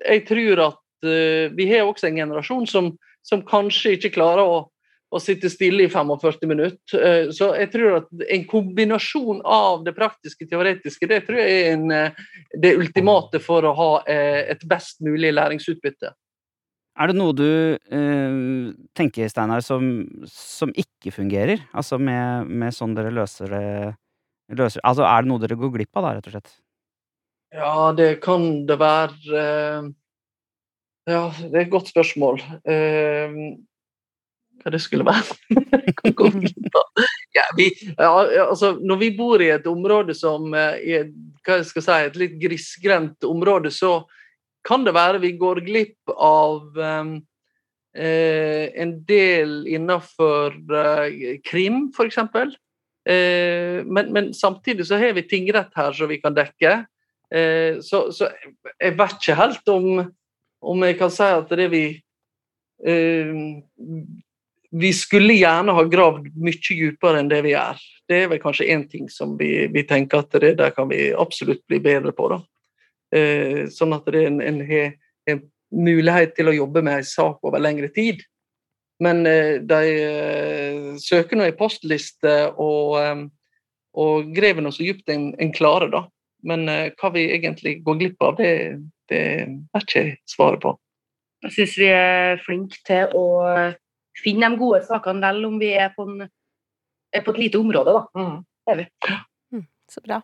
jeg 0.00 0.24
tror 0.28 0.64
at 0.70 0.78
vi 1.02 1.66
har 1.70 1.86
også 1.86 2.08
en 2.08 2.20
generasjon 2.20 2.66
som, 2.68 2.92
som 3.26 3.42
kanskje 3.46 3.96
ikke 3.96 4.12
klarer 4.14 4.42
å, 4.44 4.60
å, 5.10 5.20
sitte 5.22 5.50
stille 5.52 5.86
i 5.86 5.90
45 5.90 6.48
minutter. 6.50 6.78
Uh, 6.94 7.32
så 7.34 7.52
jeg 7.58 7.70
tror 7.74 8.00
at 8.02 8.24
en 8.28 8.46
kombinasjon 8.50 9.42
av 9.44 9.84
det 9.86 9.94
praktiske 9.96 10.46
og 10.46 10.54
teoretiske 10.54 11.10
det 11.10 11.22
tror 11.26 11.42
jeg 11.42 11.60
er 11.60 11.70
en, 11.74 11.86
uh, 11.92 12.50
det 12.62 12.76
ultimate 12.78 13.42
for 13.44 13.66
å 13.66 13.76
ha 13.76 13.92
et 14.08 14.66
best 14.68 15.00
mulig 15.04 15.32
læringsutbytte. 15.36 16.14
Er 17.00 17.08
det 17.08 17.16
noe 17.16 17.32
du 17.32 17.78
tenker, 18.98 19.28
Steinar, 19.30 19.62
som, 19.64 20.02
som, 20.28 20.72
ikke 20.76 21.14
fungerer? 21.14 21.62
Altså 21.72 21.96
med, 22.02 22.50
med 22.50 22.74
sånn 22.76 22.92
dere 22.98 23.12
løser 23.14 23.54
det 23.54 24.58
løser 24.58 24.82
Altså, 24.86 25.06
er 25.06 25.22
det 25.22 25.30
noe 25.30 25.42
dere 25.42 25.58
går 25.58 25.72
glipp 25.76 25.96
av 25.98 26.06
da, 26.06 26.12
rett 26.16 26.28
og 26.28 26.34
slett? 26.34 26.52
Ja, 27.54 27.90
det 27.96 28.10
kan 28.22 28.44
det 28.66 28.76
være 28.78 29.14
uh, 29.34 29.88
Ja, 31.10 31.24
det 31.40 31.56
er 31.56 31.64
et 31.64 31.72
godt 31.72 31.90
spørsmål. 31.90 32.38
Uh, 32.62 33.56
hva 34.60 34.72
det 34.74 34.82
skulle 34.84 35.06
være? 35.08 35.36
ja, 37.38 37.46
vi, 37.56 37.70
ja, 37.96 38.10
altså, 38.44 38.74
når 38.78 39.00
vi 39.00 39.10
bor 39.16 39.42
i 39.42 39.50
et 39.54 39.66
område 39.70 40.14
som 40.14 40.52
er 40.54 41.08
skal 41.40 41.82
si, 41.82 41.96
et 41.96 42.18
litt 42.20 42.36
grisgrendt 42.42 43.24
område, 43.26 43.72
så 43.72 44.02
kan 44.66 44.84
det 44.84 44.92
være 44.94 45.22
vi 45.22 45.32
går 45.40 45.62
glipp 45.64 46.12
av 46.12 46.76
um, 46.76 47.14
en 47.96 48.92
del 49.08 49.54
innenfor 49.66 50.60
krim, 51.48 51.86
f.eks. 51.96 52.20
Eh, 53.08 53.84
men, 53.84 54.12
men, 54.12 54.34
samtidig 54.34 54.86
så 54.86 54.98
har 55.00 55.12
vi 55.16 55.22
tingrett 55.28 55.72
her 55.76 55.92
som 55.96 56.10
vi 56.10 56.20
kan 56.20 56.36
dekke. 56.36 56.84
Eh, 57.34 57.80
så, 57.84 58.08
så, 58.12 58.28
jeg 58.78 58.96
vet 58.98 59.16
ikke 59.16 59.38
helt 59.38 59.72
om, 59.72 59.86
om 60.60 60.86
jeg 60.86 60.98
kan 60.98 61.12
si 61.12 61.26
at 61.26 61.52
det 61.56 61.68
vi 61.72 61.84
eh, 62.86 63.36
Vi 64.70 64.92
skulle 64.94 65.34
gjerne 65.34 65.74
ha 65.74 65.82
gravd 65.90 66.28
mye 66.38 66.60
dypere 66.62 67.18
enn 67.18 67.30
det 67.30 67.40
vi 67.42 67.56
gjør. 67.56 67.80
Det 68.06 68.18
er 68.22 68.28
vel 68.30 68.38
kanskje 68.42 68.68
én 68.70 68.84
ting 68.86 69.08
som 69.10 69.32
vi, 69.38 69.66
vi, 69.66 69.82
tenker 69.82 70.22
at 70.22 70.36
det 70.38 70.52
der 70.60 70.70
kan 70.70 70.86
vi 70.92 71.08
absolutt 71.10 71.64
bli 71.66 71.80
bedre 71.82 72.12
på. 72.14 72.28
da. 72.30 72.38
sånn 73.74 73.96
at 73.96 74.06
det 74.06 74.20
er 74.20 74.28
en, 74.28 74.38
en, 74.40 74.60
en 75.26 75.40
mulighet 75.70 76.36
til 76.36 76.50
å 76.50 76.54
jobbe 76.54 76.82
med 76.86 77.00
en 77.00 77.08
sak 77.08 77.42
over 77.42 77.62
lengre 77.62 77.90
tid. 77.94 78.22
Men 79.00 79.24
eh, 79.26 79.58
de 79.64 79.80
eh, 80.04 80.88
søker 81.00 81.38
nå 81.38 81.48
i 81.48 81.56
postliste, 81.56 82.34
og, 82.60 82.98
eh, 83.00 83.22
og 84.00 84.40
nå 84.60 84.72
så 84.74 84.84
dypt 84.84 85.12
en, 85.12 85.30
en 85.40 85.52
klarer, 85.56 85.90
da. 85.92 86.04
Men 86.46 86.64
hva 86.96 87.10
vi 87.12 87.26
egentlig 87.34 87.82
går 87.84 87.98
glipp 88.00 88.22
av, 88.24 88.38
det, 88.38 88.52
det 89.10 89.20
er 89.20 89.84
ikke 89.84 90.04
svaret 90.30 90.62
på. 90.62 90.74
Jeg 91.44 91.56
syns 91.56 91.76
vi 91.80 91.88
er 91.92 92.40
flinke 92.44 92.80
til 92.86 93.14
å 93.16 93.26
finne 94.20 94.50
de 94.50 94.60
gode 94.60 94.82
sakene 94.86 95.24
vel 95.24 95.46
om 95.48 95.56
vi 95.60 95.72
er 95.72 95.92
på, 95.94 96.06
en, 96.08 96.26
er 97.14 97.24
på 97.24 97.34
et 97.34 97.40
lite 97.46 97.60
område, 97.60 97.94
da. 97.96 98.02
Mm. 98.16 98.42
Det 98.66 98.74
er 98.74 98.80
vi. 98.82 99.16
Mm, 99.56 99.64
så 99.90 100.04
bra. 100.04 100.20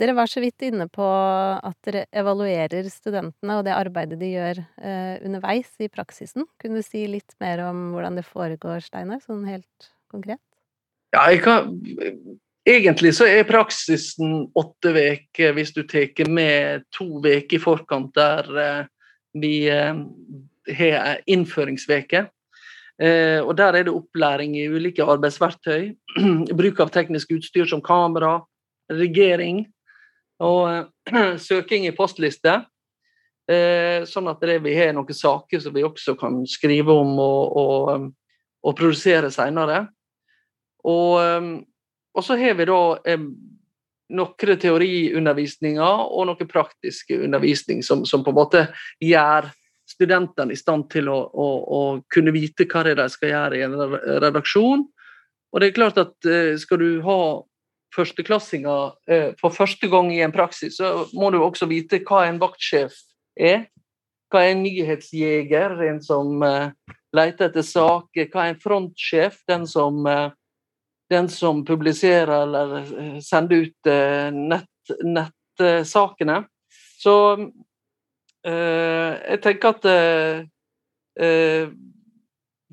Dere 0.00 0.14
var 0.16 0.28
så 0.30 0.40
vidt 0.40 0.64
inne 0.64 0.86
på 0.88 1.04
at 1.04 1.76
dere 1.84 2.06
evaluerer 2.16 2.86
studentene 2.88 3.58
og 3.58 3.66
det 3.66 3.74
arbeidet 3.76 4.16
de 4.22 4.30
gjør 4.32 4.62
eh, 4.62 5.18
underveis 5.20 5.68
i 5.84 5.90
praksisen. 5.92 6.46
Kunne 6.60 6.80
du 6.80 6.86
si 6.86 7.04
litt 7.10 7.36
mer 7.44 7.66
om 7.68 7.90
hvordan 7.92 8.16
det 8.16 8.24
foregår, 8.24 8.80
Steinar, 8.84 9.20
sånn 9.24 9.44
helt 9.48 9.90
konkret? 10.12 10.40
Ja, 11.12 11.26
jeg 11.28 11.42
kan 11.44 11.74
Egentlig 12.62 13.10
så 13.16 13.26
er 13.26 13.42
praksisen 13.42 14.44
åtte 14.54 14.92
uker 14.94 15.54
hvis 15.56 15.72
du 15.74 15.80
tar 15.82 16.28
med 16.30 16.84
to 16.94 17.18
uker 17.18 17.56
i 17.56 17.58
forkant 17.58 18.12
der 18.14 18.50
eh, 18.62 18.84
vi 19.34 19.66
eh, 19.66 19.96
har 20.78 21.24
innføringsveke. 21.26 22.28
Eh, 23.02 23.40
og 23.42 23.56
Der 23.58 23.74
er 23.74 23.82
det 23.82 23.94
opplæring 23.94 24.54
i 24.56 24.68
ulike 24.70 25.02
arbeidsverktøy. 25.02 25.90
Bruk 26.58 26.78
av 26.84 26.92
teknisk 26.94 27.32
utstyr 27.34 27.66
som 27.66 27.82
kamera, 27.82 28.38
redigering, 28.92 29.64
og 30.38 30.86
søking 31.48 31.88
i 31.88 31.96
postliste. 31.96 32.60
Sånn 34.06 34.28
at 34.30 34.44
det, 34.46 34.60
vi 34.62 34.72
har 34.78 34.92
noen 34.94 35.12
saker 35.12 35.60
som 35.60 35.74
vi 35.74 35.82
også 35.84 36.14
kan 36.16 36.38
skrive 36.48 36.94
om 36.94 37.10
og, 37.20 37.56
og, 37.58 38.04
og 38.62 38.76
produsere 38.78 39.32
senere. 39.34 39.80
Og, 40.86 41.66
og, 42.14 42.24
så 42.24 42.36
har 42.40 42.56
vi 42.58 42.68
da 42.68 42.80
eh, 43.08 43.26
noen 44.12 44.60
teoriundervisninger 44.64 46.04
og 46.04 46.28
noe 46.28 46.48
praktiske 46.48 47.18
undervisning 47.24 47.82
som, 47.86 48.04
som, 48.08 48.24
på 48.24 48.32
en 48.32 48.38
måte 48.38 48.64
gjør 49.00 49.48
studentene 49.88 50.54
i 50.54 50.58
stand 50.58 50.88
til 50.92 51.08
å, 51.12 51.18
å, 51.32 51.46
å 51.62 51.80
kunne 52.12 52.34
vite 52.34 52.68
hva 52.68 52.84
det 52.84 52.94
er 52.94 53.02
de 53.02 53.08
skal 53.12 53.32
gjøre 53.32 53.58
i 53.58 53.64
en 53.66 53.78
redaksjon. 54.24 54.84
Og 55.52 55.60
det 55.60 55.68
er 55.68 55.76
klart 55.76 56.00
at 56.00 56.28
eh, 56.28 56.54
skal 56.60 56.80
du 56.80 56.90
ha 57.04 57.18
førsteklassinger 57.92 58.94
eh, 59.10 59.28
for 59.40 59.54
første 59.54 59.88
gang 59.92 60.10
i 60.14 60.22
en 60.24 60.32
praksis, 60.34 60.78
så 60.78 61.06
må 61.16 61.30
du 61.32 61.40
også 61.42 61.68
vite 61.70 62.00
hva 62.08 62.24
en 62.28 62.40
vaktsjef 62.42 62.96
er. 63.36 63.66
Hva 64.32 64.46
er 64.46 64.54
en 64.54 64.62
nyhetsjeger, 64.64 65.76
en 65.90 66.00
som 66.04 66.40
eh, 66.46 66.70
leter 67.12 67.50
etter 67.50 67.66
saker? 67.66 68.30
Hva 68.32 68.46
er 68.46 68.54
en 68.54 68.62
frontsjef, 68.62 69.42
den 69.50 69.66
som, 69.68 70.00
eh, 70.08 70.30
den 71.12 71.28
som 71.32 71.64
publiserer 71.68 72.32
eller 72.42 72.74
eh, 72.80 73.18
sender 73.24 73.66
ut 73.66 73.90
nettsakene. 74.34 76.40
nett? 76.40 76.48
Så 77.02 77.14
eh, 78.46 79.12
jeg 79.20 79.42
tenker 79.44 79.74
at 79.74 79.84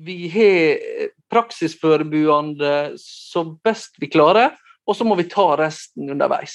vi 0.00 0.16
har 0.32 1.10
praksisforberedende 1.30 2.96
så 2.96 3.42
best 3.60 3.98
vi 4.00 4.08
klarer 4.08 4.54
og 4.88 4.96
så 4.96 5.04
må 5.06 5.14
vi 5.18 5.28
ta 5.30 5.44
resten 5.60 6.08
underveis. 6.10 6.54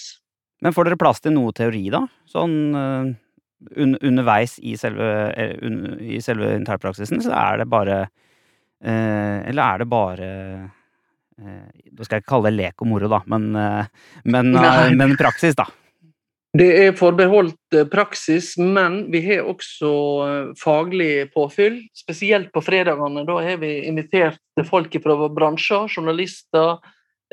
Men 0.66 0.74
får 0.74 0.90
dere 0.90 1.00
plass 1.00 1.22
til 1.22 1.36
noe 1.36 1.54
teori, 1.56 1.84
da? 1.94 2.02
Sånn 2.32 2.56
un 3.76 3.98
underveis 4.02 4.60
i 4.60 4.76
selve, 4.78 5.08
un 5.64 5.78
selve 6.22 6.52
internpraksisen, 6.60 7.22
så 7.24 7.34
er 7.34 7.62
det 7.62 7.70
bare 7.72 8.00
eh, 8.84 9.42
Eller 9.50 9.64
er 9.64 9.82
det 9.82 9.88
bare 9.90 10.30
Nå 11.36 12.06
skal 12.06 12.18
jeg 12.18 12.24
ikke 12.24 12.32
kalle 12.32 12.52
det 12.52 12.58
lek 12.62 12.84
og 12.84 12.88
moro, 12.88 13.10
da, 13.12 13.20
men, 13.28 13.50
men, 14.24 14.54
men 14.96 15.18
praksis, 15.20 15.58
da. 15.58 15.66
Det 16.56 16.68
er 16.86 16.94
forbeholdt 16.96 17.76
praksis, 17.92 18.54
men 18.56 19.02
vi 19.12 19.20
har 19.26 19.48
også 19.50 19.90
faglig 20.56 21.28
påfyll. 21.34 21.82
Spesielt 21.98 22.54
på 22.56 22.64
fredagene. 22.64 23.26
Da 23.28 23.42
har 23.44 23.58
vi 23.60 23.74
invitert 23.90 24.40
folk 24.70 24.96
fra 25.04 25.18
bransjer, 25.36 25.90
journalister, 25.92 26.78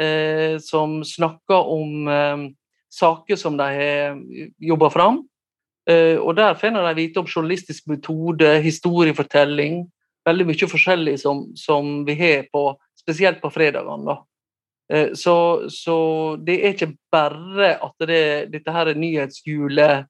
eh, 0.01 0.59
som 0.59 1.05
snakker 1.07 1.71
om 1.71 2.09
eh, 2.11 2.49
saker 2.91 3.39
som 3.39 3.61
de 3.61 3.69
har 3.79 4.19
jobba 4.59 4.91
fram. 4.91 5.23
Eh, 5.91 6.19
og 6.19 6.35
der 6.39 6.59
finner 6.59 6.89
de 6.89 6.99
vite 7.05 7.23
om 7.23 7.31
journalistisk 7.31 7.87
metode, 7.91 8.57
historiefortelling. 8.65 9.85
Veldig 10.27 10.49
mye 10.51 10.71
forskjellig 10.71 11.17
som, 11.23 11.49
som 11.59 12.03
vi 12.07 12.19
har 12.19 12.49
på, 12.51 12.73
spesielt 13.03 13.43
på 13.43 13.51
fredagene. 13.51 14.15
da. 14.15 15.09
så, 15.19 15.35
så, 15.71 15.97
det 16.37 16.59
er 16.61 16.75
ikke 16.75 16.93
bare 17.13 17.75
at 17.83 18.07
det, 18.09 18.25
dette 18.53 18.75
her 18.75 18.93
nyhetshjulet 18.95 20.07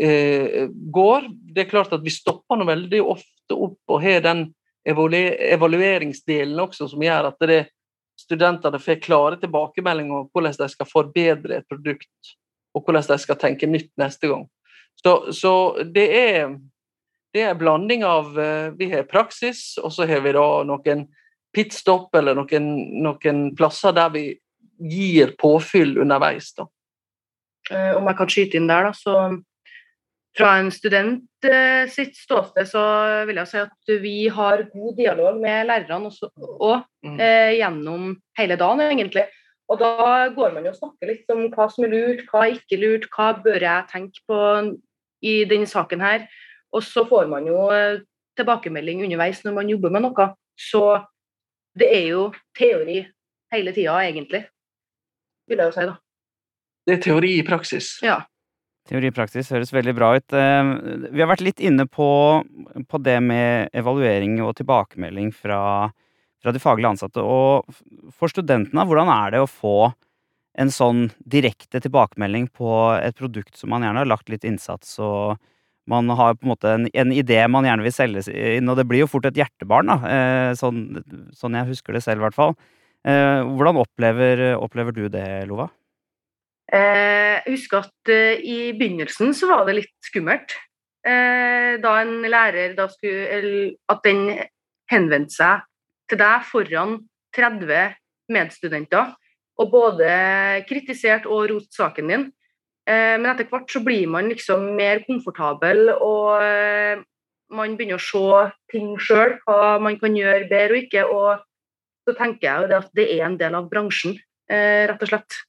eh, 0.00 0.68
går. 0.70 1.28
Det 1.54 1.64
er 1.64 1.70
klart 1.70 1.92
at 1.92 2.04
vi 2.04 2.12
stopper 2.12 2.58
nå 2.58 2.66
veldig 2.68 3.02
ofte 3.02 3.56
opp 3.56 3.94
og 3.94 4.02
har 4.02 4.24
den 4.24 4.46
evalueringsdelen 4.84 6.60
også, 6.60 6.88
som 6.92 7.02
gjør 7.02 7.30
at 7.30 7.46
det 7.48 7.60
studentene 8.20 8.78
får 8.78 9.00
klare 9.02 9.38
tilbakemeldinger 9.40 10.22
om 10.22 10.28
hvordan 10.32 10.54
de 10.58 10.68
skal 10.70 10.88
forbedre 10.88 11.58
et 11.58 11.68
produkt, 11.68 12.34
og 12.74 12.84
hvordan 12.84 13.06
de 13.08 13.18
skal 13.22 13.40
tenke 13.40 13.68
nytt 13.70 13.90
neste 14.00 14.30
gang. 14.30 14.46
Så, 15.00 15.32
så 15.34 15.52
det, 15.94 16.06
er, 16.14 16.54
det 17.34 17.42
er 17.42 17.52
en 17.52 17.58
blanding 17.58 18.04
av 18.06 18.38
eh, 18.38 18.70
Vi 18.78 18.90
har 18.92 19.08
praksis, 19.10 19.74
og 19.82 19.92
så 19.92 20.06
har 20.06 20.22
vi 20.22 20.34
da 20.36 20.46
noen 20.68 21.08
pitstop 21.54 22.14
eller 22.18 22.36
noen, 22.38 22.70
noen 23.04 23.44
plasser 23.56 23.94
der 23.96 24.10
vi 24.14 24.24
gir 24.90 25.34
påfyll 25.38 25.96
underveis. 26.02 26.52
da. 26.58 26.66
Eh, 27.70 27.92
om 27.96 28.06
jeg 28.10 28.16
kan 28.18 28.28
skyte 28.32 28.58
inn 28.58 28.66
der, 28.68 28.90
da, 28.90 28.92
så 28.92 29.42
fra 30.34 30.56
en 30.58 30.70
student 30.74 31.46
eh, 31.46 31.86
sitt 31.88 32.16
ståsted 32.18 32.66
så 32.66 32.82
vil 33.28 33.38
jeg 33.38 33.50
si 33.52 33.60
at 33.62 33.92
vi 34.02 34.16
har 34.34 34.64
god 34.72 34.96
dialog 34.98 35.38
med 35.40 35.68
lærerne 35.70 36.10
også, 36.10 36.30
og 36.60 36.82
Mm. 37.04 37.20
eh, 37.20 37.52
gjennom 37.60 38.16
hele 38.38 38.56
dagen, 38.56 38.80
egentlig. 38.80 39.26
Og 39.68 39.78
da 39.78 40.28
går 40.34 40.54
man 40.54 40.64
jo 40.64 40.70
og 40.70 40.76
snakker 40.76 41.06
litt 41.06 41.30
om 41.30 41.50
hva 41.52 41.66
som 41.70 41.84
er 41.84 41.90
lurt, 41.92 42.24
hva 42.30 42.46
er 42.46 42.54
ikke 42.56 42.78
lurt, 42.80 43.06
hva 43.12 43.42
bør 43.44 43.60
jeg 43.60 43.88
tenke 43.92 44.20
på 44.28 44.38
i 45.22 45.44
denne 45.44 45.66
saken 45.66 46.00
her. 46.00 46.26
Og 46.72 46.82
så 46.82 47.04
får 47.08 47.28
man 47.28 47.46
jo 47.46 47.70
eh, 47.70 48.00
tilbakemelding 48.36 49.04
underveis 49.04 49.44
når 49.44 49.54
man 49.54 49.68
jobber 49.68 49.90
med 49.90 50.02
noe. 50.02 50.34
Så 50.56 51.04
det 51.78 51.88
er 51.90 52.06
jo 52.12 52.28
teori 52.56 53.00
hele 53.54 53.72
tida, 53.74 53.96
egentlig. 54.04 54.44
Vil 55.50 55.60
jeg 55.60 55.70
jo 55.70 55.74
si, 55.76 55.88
da. 55.88 55.96
Det 56.84 56.96
er 56.96 57.02
teori 57.04 57.32
i 57.38 57.44
praksis. 57.46 57.90
Ja. 58.04 58.20
Teori 58.88 59.08
i 59.08 59.14
praksis 59.16 59.48
høres 59.54 59.72
veldig 59.72 59.94
bra 59.96 60.10
ut. 60.18 60.34
Eh, 60.36 60.70
Vi 61.14 61.22
har 61.22 61.30
vært 61.30 61.44
litt 61.44 61.60
inne 61.64 61.86
på, 61.88 62.08
på 62.88 63.00
det 63.00 63.18
med 63.24 63.70
evaluering 63.72 64.40
og 64.44 64.56
tilbakemelding 64.58 65.32
fra, 65.32 65.90
fra 66.42 66.52
de 66.52 66.60
faglige 66.60 66.92
ansatte. 66.92 67.24
Og 67.24 67.64
for 68.12 68.32
studentene, 68.32 68.84
hvordan 68.84 69.08
er 69.08 69.36
det 69.36 69.44
å 69.44 69.48
få 69.50 69.92
en 70.54 70.70
sånn 70.70 71.08
direkte 71.26 71.80
tilbakemelding 71.82 72.46
på 72.54 72.68
et 73.00 73.16
produkt 73.18 73.56
som 73.58 73.72
man 73.72 73.82
gjerne 73.82 74.04
har 74.04 74.10
lagt 74.12 74.28
litt 74.30 74.44
innsats 74.46 74.98
og 75.02 75.40
man 75.90 76.08
har 76.16 76.34
på 76.38 76.46
en 76.46 76.52
måte 76.54 76.70
en, 76.72 76.86
en 76.92 77.12
idé 77.12 77.42
man 77.50 77.66
gjerne 77.68 77.84
vil 77.84 77.92
selge 77.94 78.24
inn, 78.32 78.68
og 78.72 78.78
det 78.78 78.86
blir 78.88 79.02
jo 79.04 79.10
fort 79.10 79.26
et 79.28 79.36
hjertebarn, 79.40 79.90
da. 79.92 79.96
eh, 80.08 80.50
Sånn, 80.58 81.02
sånn 81.36 81.58
jeg 81.58 81.70
husker 81.72 81.96
det 81.96 82.02
selv, 82.04 82.22
i 82.22 82.26
hvert 82.26 82.36
fall. 82.38 82.54
Eh, 83.04 83.40
Hvordan 83.44 83.80
opplever, 83.82 84.44
opplever 84.56 84.96
du 84.96 85.08
det, 85.12 85.26
Lova? 85.50 85.68
Eh, 86.72 87.42
Jeg 87.44 87.58
husker 87.58 87.84
at 87.84 88.14
i 88.40 88.72
begynnelsen 88.72 89.34
så 89.36 89.50
var 89.50 89.66
det 89.68 89.74
litt 89.82 89.94
skummelt. 90.06 90.54
Da 91.04 91.90
en 92.00 92.22
lærer 92.24 92.72
da 92.78 92.86
skulle 92.88 93.74
At 93.92 94.00
den 94.06 94.38
henvendte 94.88 95.34
seg 95.34 95.66
til 96.08 96.16
deg 96.16 96.46
foran 96.48 96.94
30 97.36 97.92
medstudenter 98.32 99.10
og 99.60 99.68
både 99.70 100.08
kritisert 100.64 101.28
og 101.28 101.50
rost 101.50 101.76
saken 101.76 102.08
din. 102.08 102.24
Eh, 102.84 103.16
Men 103.16 103.30
etter 103.32 103.48
hvert 103.48 103.70
så 103.72 103.80
blir 103.84 104.06
man 104.12 104.28
liksom 104.28 104.74
mer 104.76 105.02
komfortabel, 105.06 105.88
og 105.94 106.42
eh, 106.44 107.00
man 107.54 107.76
begynner 107.78 108.00
å 108.00 108.04
se 108.04 108.44
ting 108.72 108.94
sjøl, 109.00 109.38
hva 109.46 109.78
man 109.80 109.96
kan 110.00 110.16
gjøre 110.16 110.48
bedre 110.50 110.76
og 110.76 110.82
ikke. 110.82 111.06
Og 111.08 111.44
så 112.04 112.16
tenker 112.18 112.48
jeg 112.48 112.62
jo 112.62 112.70
det 112.70 112.80
at 112.82 112.90
det 112.98 113.08
er 113.16 113.24
en 113.26 113.38
del 113.40 113.56
av 113.56 113.70
bransjen, 113.70 114.18
eh, 114.50 114.84
rett 114.90 115.04
og 115.04 115.12
slett. 115.12 115.40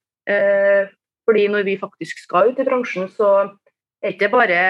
Fordi 1.26 1.44
når 1.54 1.66
vi 1.68 1.76
faktisk 1.78 2.24
skal 2.24 2.50
ut 2.50 2.60
i 2.62 2.66
bransjen, 2.66 3.06
så 3.14 3.28
er 3.46 4.08
det 4.08 4.16
ikke 4.16 4.32
bare 4.34 4.62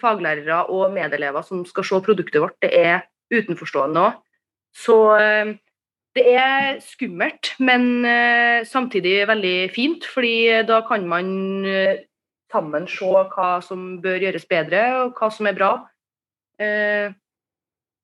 faglærere 0.00 0.58
og 0.72 0.92
medelever 0.92 1.44
som 1.44 1.62
skal 1.68 1.86
se 1.88 2.00
produktet 2.04 2.42
vårt, 2.42 2.56
det 2.60 2.72
er 2.76 3.06
utenforstående 3.32 4.02
òg. 4.02 4.18
Så 4.76 4.96
det 6.14 6.24
er 6.38 6.78
skummelt, 6.84 7.54
men 7.58 8.04
eh, 8.06 8.62
samtidig 8.66 9.16
veldig 9.28 9.56
fint, 9.74 10.06
fordi 10.06 10.62
da 10.68 10.80
kan 10.86 11.08
man 11.10 11.66
eh, 11.66 12.04
sammen 12.52 12.86
se 12.86 13.10
hva 13.34 13.58
som 13.64 13.96
bør 14.02 14.28
gjøres 14.28 14.46
bedre, 14.46 14.84
og 15.02 15.18
hva 15.18 15.30
som 15.34 15.50
er 15.50 15.58
bra. 15.58 15.74
Eh, 16.62 17.12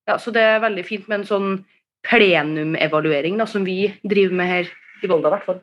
Ja, 0.08 0.18
så 0.18 0.32
det 0.34 0.42
er 0.42 0.62
veldig 0.62 0.82
fint 0.86 1.08
med 1.10 1.20
en 1.20 1.28
sånn 1.28 1.50
plenumevaluering 2.08 3.36
som 3.46 3.62
vi 3.66 3.92
driver 4.02 4.34
med 4.40 4.48
her 4.48 4.70
i 5.04 5.10
Volda, 5.10 5.28
i 5.28 5.34
hvert 5.36 5.46
fall. 5.46 5.60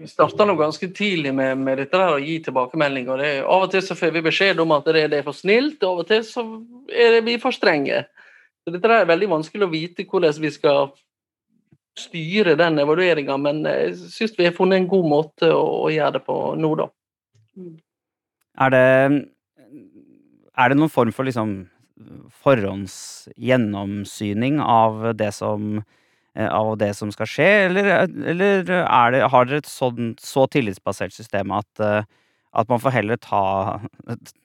Vi 0.00 0.08
starta 0.08 0.46
ganske 0.56 0.88
tidlig 0.96 1.34
med, 1.36 1.58
med 1.60 1.78
dette 1.82 1.98
der 1.98 2.14
å 2.14 2.22
gi 2.22 2.38
tilbakemeldinger. 2.42 3.20
det, 3.20 3.32
Av 3.44 3.66
og 3.66 3.70
til 3.74 3.82
så 3.84 3.96
får 3.98 4.14
vi 4.14 4.24
beskjed 4.24 4.62
om 4.62 4.72
at 4.72 4.88
det, 4.88 5.04
det 5.12 5.20
er 5.20 5.26
for 5.26 5.36
snilt, 5.36 5.82
og 5.82 5.90
av 5.90 6.02
og 6.02 6.08
til 6.08 6.24
så 6.24 6.44
er 6.88 7.18
det 7.18 7.24
vi 7.28 7.36
for 7.42 7.54
strenge. 7.54 8.04
Så 8.62 8.72
Dette 8.72 8.96
er 8.96 9.10
veldig 9.10 9.28
vanskelig 9.34 9.66
å 9.66 9.72
vite 9.74 10.06
hvordan 10.08 10.40
vi 10.40 10.50
skal 10.54 10.94
styre 11.98 12.54
den 12.56 12.78
evalueringa, 12.80 13.36
men 13.40 13.64
jeg 13.68 13.96
syns 14.14 14.38
vi 14.38 14.46
har 14.48 14.54
funnet 14.56 14.78
en 14.80 14.88
god 14.90 15.06
måte 15.08 15.46
å, 15.52 15.62
å 15.86 15.88
gjøre 15.92 16.12
det 16.16 16.22
på 16.26 16.36
nå, 16.60 16.70
da. 16.80 16.86
Er 18.60 18.68
det 18.72 18.86
Er 20.52 20.68
det 20.68 20.76
noen 20.76 20.92
form 20.92 21.12
for 21.16 21.24
liksom 21.24 21.72
forhåndsgjennomsyning 22.42 24.60
av 24.60 25.16
det 25.16 25.32
som 25.32 25.84
eh, 26.34 26.48
av 26.48 26.78
det 26.78 26.94
som 26.98 27.12
skal 27.12 27.26
skje, 27.28 27.66
eller, 27.68 28.08
eller 28.08 28.70
er 28.82 29.10
det, 29.14 29.22
har 29.32 29.44
dere 29.46 29.58
et 29.62 29.70
sånn, 29.70 30.16
så 30.20 30.46
tillitsbasert 30.50 31.12
system 31.14 31.50
at, 31.56 31.80
eh, 31.80 32.02
at 32.52 32.68
man 32.72 32.80
får 32.82 32.90
heller 32.96 33.16
ta, 33.22 33.78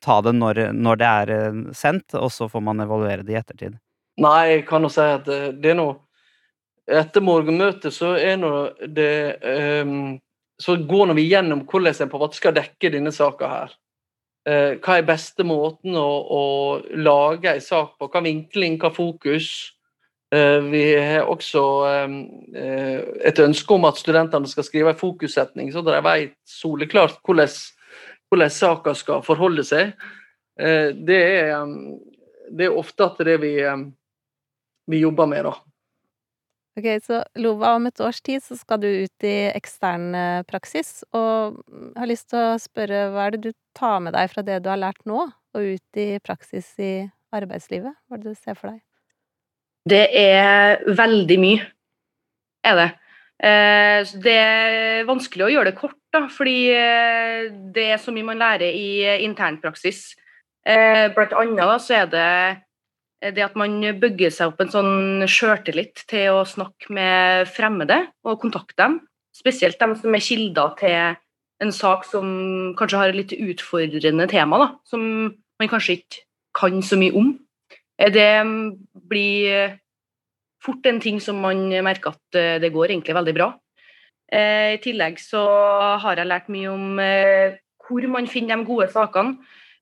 ta 0.04 0.22
det 0.24 0.34
når, 0.38 0.56
når 0.76 0.96
det 1.02 1.10
er 1.24 1.28
eh, 1.36 1.56
sendt, 1.76 2.16
og 2.16 2.32
så 2.36 2.44
får 2.52 2.62
man 2.64 2.80
evaluere 2.86 3.24
det 3.26 3.34
i 3.34 3.42
ettertid? 3.42 3.74
Nei, 4.22 4.44
jeg 4.52 4.62
kan 4.70 4.82
jo 4.86 4.90
si 4.92 5.02
at 5.02 5.26
det, 5.28 5.42
det 5.64 5.70
er 5.74 5.80
noe 5.82 5.94
Etter 6.88 7.24
morgenmøtet 7.24 7.92
så 7.92 8.14
er 8.16 8.38
nå 8.40 8.52
det 8.96 9.36
um, 9.84 10.16
Så 10.60 10.78
går 10.88 11.12
vi 11.18 11.28
gjennom 11.28 11.66
hvordan 11.68 12.06
en 12.06 12.12
på 12.12 12.18
en 12.18 12.24
måte 12.24 12.40
skal 12.40 12.56
dekke 12.56 12.94
denne 12.94 13.12
saka 13.14 13.50
her. 13.52 13.74
Uh, 14.48 14.80
hva 14.80 14.96
er 14.96 15.08
beste 15.08 15.44
måten 15.44 15.98
å, 16.00 16.08
å 16.08 16.44
lage 16.96 17.52
en 17.52 17.64
sak 17.64 17.98
på? 18.00 18.08
Hva 18.08 18.24
vinkling, 18.24 18.80
hva 18.80 18.94
fokus? 18.96 19.50
Uh, 20.34 20.64
vi 20.72 20.82
har 20.96 21.28
også 21.28 21.64
um, 22.08 22.18
uh, 22.56 23.04
et 23.28 23.40
ønske 23.40 23.76
om 23.76 23.86
at 23.88 24.00
studentene 24.00 24.48
skal 24.50 24.66
skrive 24.68 24.96
en 24.96 25.00
fokussetning, 25.00 25.70
så 25.72 25.84
de 25.86 26.00
vet 26.08 26.34
soleklart 26.48 27.22
hvordan, 27.28 27.52
hvordan 28.32 28.52
saka 28.52 28.96
skal 28.96 29.24
forholde 29.28 29.68
seg. 29.68 29.94
Det, 30.58 31.18
er, 31.22 31.52
um, 31.62 32.00
det 32.50 32.66
er 32.66 32.80
ofte 32.80 33.06
at 33.06 33.20
det 33.28 33.36
vi, 33.44 33.54
vi 34.90 35.04
jobber 35.04 35.30
med, 35.30 35.46
da. 35.46 35.54
Ok, 36.78 36.86
så 37.02 37.24
Lova, 37.42 37.72
om 37.74 37.88
et 37.90 38.02
års 38.06 38.20
tid 38.22 38.44
så 38.46 38.54
skal 38.54 38.78
du 38.84 38.86
ut 38.86 39.26
i 39.26 39.50
ekstern 39.50 40.12
eh, 40.14 40.44
praksis, 40.46 41.02
og 41.10 41.56
mm, 41.66 41.88
har 41.98 42.10
lyst 42.12 42.28
til 42.30 42.38
å 42.38 42.60
spørre 42.62 43.08
hva 43.16 43.24
er 43.26 43.34
det 43.34 43.48
du 43.48 43.56
tar 43.78 44.04
med 44.06 44.14
deg 44.14 44.30
fra 44.30 44.44
det 44.46 44.60
du 44.62 44.70
har 44.70 44.78
lært 44.78 45.02
nå, 45.10 45.24
og 45.26 45.72
ut 45.74 45.98
i 45.98 46.20
praksis 46.22 46.70
i 46.78 46.92
arbeidslivet? 47.34 47.98
Hva 48.06 48.20
er 48.20 48.22
det 48.22 48.36
du 48.36 48.38
ser 48.38 48.60
for 48.60 48.76
deg? 48.76 48.84
Det 49.90 50.04
er 50.22 50.84
veldig 51.00 51.40
mye, 51.42 51.66
er 52.70 52.80
det. 52.84 52.88
Eh, 53.48 54.14
det 54.28 54.38
er 54.44 55.10
vanskelig 55.10 55.48
å 55.48 55.52
gjøre 55.56 55.72
det 55.72 55.80
kort, 55.82 55.98
da, 56.14 56.28
fordi 56.30 56.60
eh, 56.78 57.50
det 57.74 57.90
er 57.96 58.06
så 58.06 58.14
mye 58.14 58.30
man 58.30 58.44
lærer 58.44 58.70
i 58.70 59.18
internpraksis. 59.26 60.12
Blant 60.68 61.32
annet 61.40 61.62
da, 61.64 61.76
så 61.80 61.94
er 61.96 62.10
det 62.12 62.32
det 63.22 63.44
at 63.44 63.56
man 63.58 63.80
bygger 64.00 64.34
seg 64.34 64.52
opp 64.52 64.60
en 64.62 64.72
sånn 64.74 65.26
sjøltillit 65.30 66.04
til 66.10 66.36
å 66.38 66.46
snakke 66.46 66.92
med 66.94 67.48
fremmede 67.50 68.04
og 68.28 68.42
kontakte 68.44 68.78
dem. 68.84 69.00
Spesielt 69.34 69.80
dem 69.82 69.96
som 69.98 70.14
er 70.14 70.24
kilder 70.24 70.76
til 70.78 71.18
en 71.64 71.74
sak 71.74 72.06
som 72.06 72.28
kanskje 72.78 73.02
har 73.02 73.12
et 73.12 73.18
litt 73.18 73.34
utfordrende 73.34 74.28
tema, 74.30 74.60
da, 74.62 74.68
som 74.86 75.02
man 75.34 75.72
kanskje 75.72 75.98
ikke 75.98 76.24
kan 76.58 76.82
så 76.86 76.98
mye 77.00 77.16
om. 77.18 77.34
Eh, 77.98 78.12
Det 78.14 78.30
blir 79.10 79.78
fort 80.64 80.86
en 80.86 81.00
ting 81.02 81.20
som 81.22 81.42
man 81.42 81.70
merker 81.70 82.14
at 82.14 82.38
eh, 82.38 82.60
det 82.62 82.74
går 82.74 82.94
egentlig 82.94 83.16
veldig 83.18 83.34
bra. 83.34 83.54
Eh, 84.32 84.76
I 84.76 84.82
tillegg 84.84 85.18
så 85.22 85.42
har 86.02 86.18
jeg 86.20 86.28
lært 86.30 86.50
mye 86.52 86.70
om 86.70 87.00
eh, 87.00 87.58
hvor 87.88 88.08
man 88.12 88.28
finner 88.28 88.58
de 88.58 88.68
gode 88.68 88.90
sakene, 88.92 89.38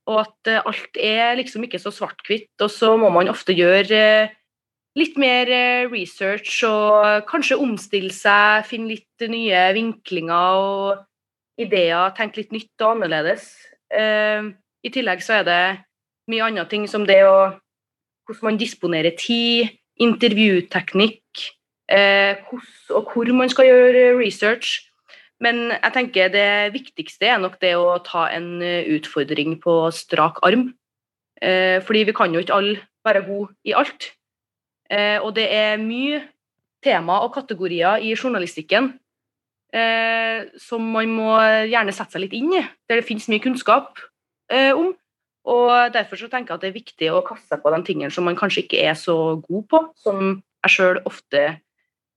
og 0.05 0.21
at 0.21 0.49
eh, 0.51 0.61
alt 0.69 0.99
er 1.01 1.37
liksom 1.39 1.65
ikke 1.65 1.81
så 1.81 1.93
svart-hvitt. 1.93 2.53
Og 2.61 2.71
så 2.71 2.93
må 2.99 3.09
man 3.13 3.31
ofte 3.31 3.55
gjøre 3.57 3.97
eh, 3.97 4.35
litt 4.99 5.17
mer 5.21 5.49
eh, 5.51 5.89
research 5.91 6.61
og 6.69 7.25
kanskje 7.29 7.59
omstille 7.61 8.13
seg, 8.13 8.67
finne 8.69 8.93
litt 8.93 9.27
nye 9.31 9.67
vinklinger 9.75 10.61
og 10.61 11.61
ideer, 11.61 12.13
tenke 12.17 12.43
litt 12.43 12.53
nytt 12.55 12.83
og 12.83 12.97
annerledes. 12.97 13.47
I 13.95 14.89
tillegg 14.91 15.21
så 15.23 15.37
er 15.37 15.43
det 15.47 15.59
mye 16.27 16.43
andre 16.43 16.65
ting 16.67 16.83
som 16.89 17.05
det 17.07 17.21
å 17.23 17.37
hvordan 18.25 18.49
man 18.49 18.57
disponerer 18.59 19.13
tid, 19.15 19.69
intervjuteknikk, 20.01 21.45
hvordan 21.87 22.97
og 22.97 23.13
hvor 23.13 23.31
man 23.37 23.53
skal 23.53 23.69
gjøre 23.69 24.03
research. 24.19 24.81
Men 25.45 25.69
jeg 25.75 25.93
tenker 25.93 26.31
det 26.34 26.49
viktigste 26.73 27.29
er 27.29 27.39
nok 27.41 27.60
det 27.62 27.75
å 27.77 27.99
ta 28.05 28.25
en 28.34 28.58
eh, 28.65 28.88
utfordring 28.95 29.60
på 29.62 29.77
strak 29.93 30.41
arm. 30.47 30.71
Eh, 31.38 31.77
fordi 31.86 32.05
vi 32.10 32.15
kan 32.17 32.34
jo 32.34 32.41
ikke 32.41 32.55
alle 32.55 32.79
være 33.05 33.25
gode 33.27 33.53
i 33.67 33.75
alt. 33.77 34.10
Eh, 34.89 35.19
og 35.21 35.36
det 35.38 35.45
er 35.53 35.81
mye 35.81 36.23
tema 36.86 37.19
og 37.25 37.34
kategorier 37.38 38.01
i 38.05 38.13
journalistikken 38.17 38.95
som 39.75 40.86
man 40.88 41.10
må 41.12 41.31
gjerne 41.67 41.91
sette 41.91 42.15
seg 42.15 42.21
litt 42.21 42.36
inn 42.38 42.53
i, 42.55 42.62
der 42.88 43.01
det 43.01 43.03
finnes 43.03 43.25
mye 43.27 43.43
kunnskap 43.43 43.97
om. 44.47 44.93
Og 45.51 45.71
Derfor 45.91 46.21
så 46.21 46.29
tenker 46.31 46.53
jeg 46.53 46.55
at 46.55 46.63
det 46.63 46.69
er 46.69 46.77
viktig 46.77 47.10
å 47.12 47.23
kaste 47.25 47.49
seg 47.49 47.60
på 47.60 47.73
de 47.73 47.79
tingene 47.84 48.13
som 48.13 48.23
man 48.23 48.38
kanskje 48.39 48.63
ikke 48.63 48.86
er 48.88 48.95
så 48.95 49.17
god 49.41 49.65
på, 49.73 49.81
som 49.99 50.21
jeg 50.63 50.75
sjøl 50.77 51.01
ofte 51.03 51.43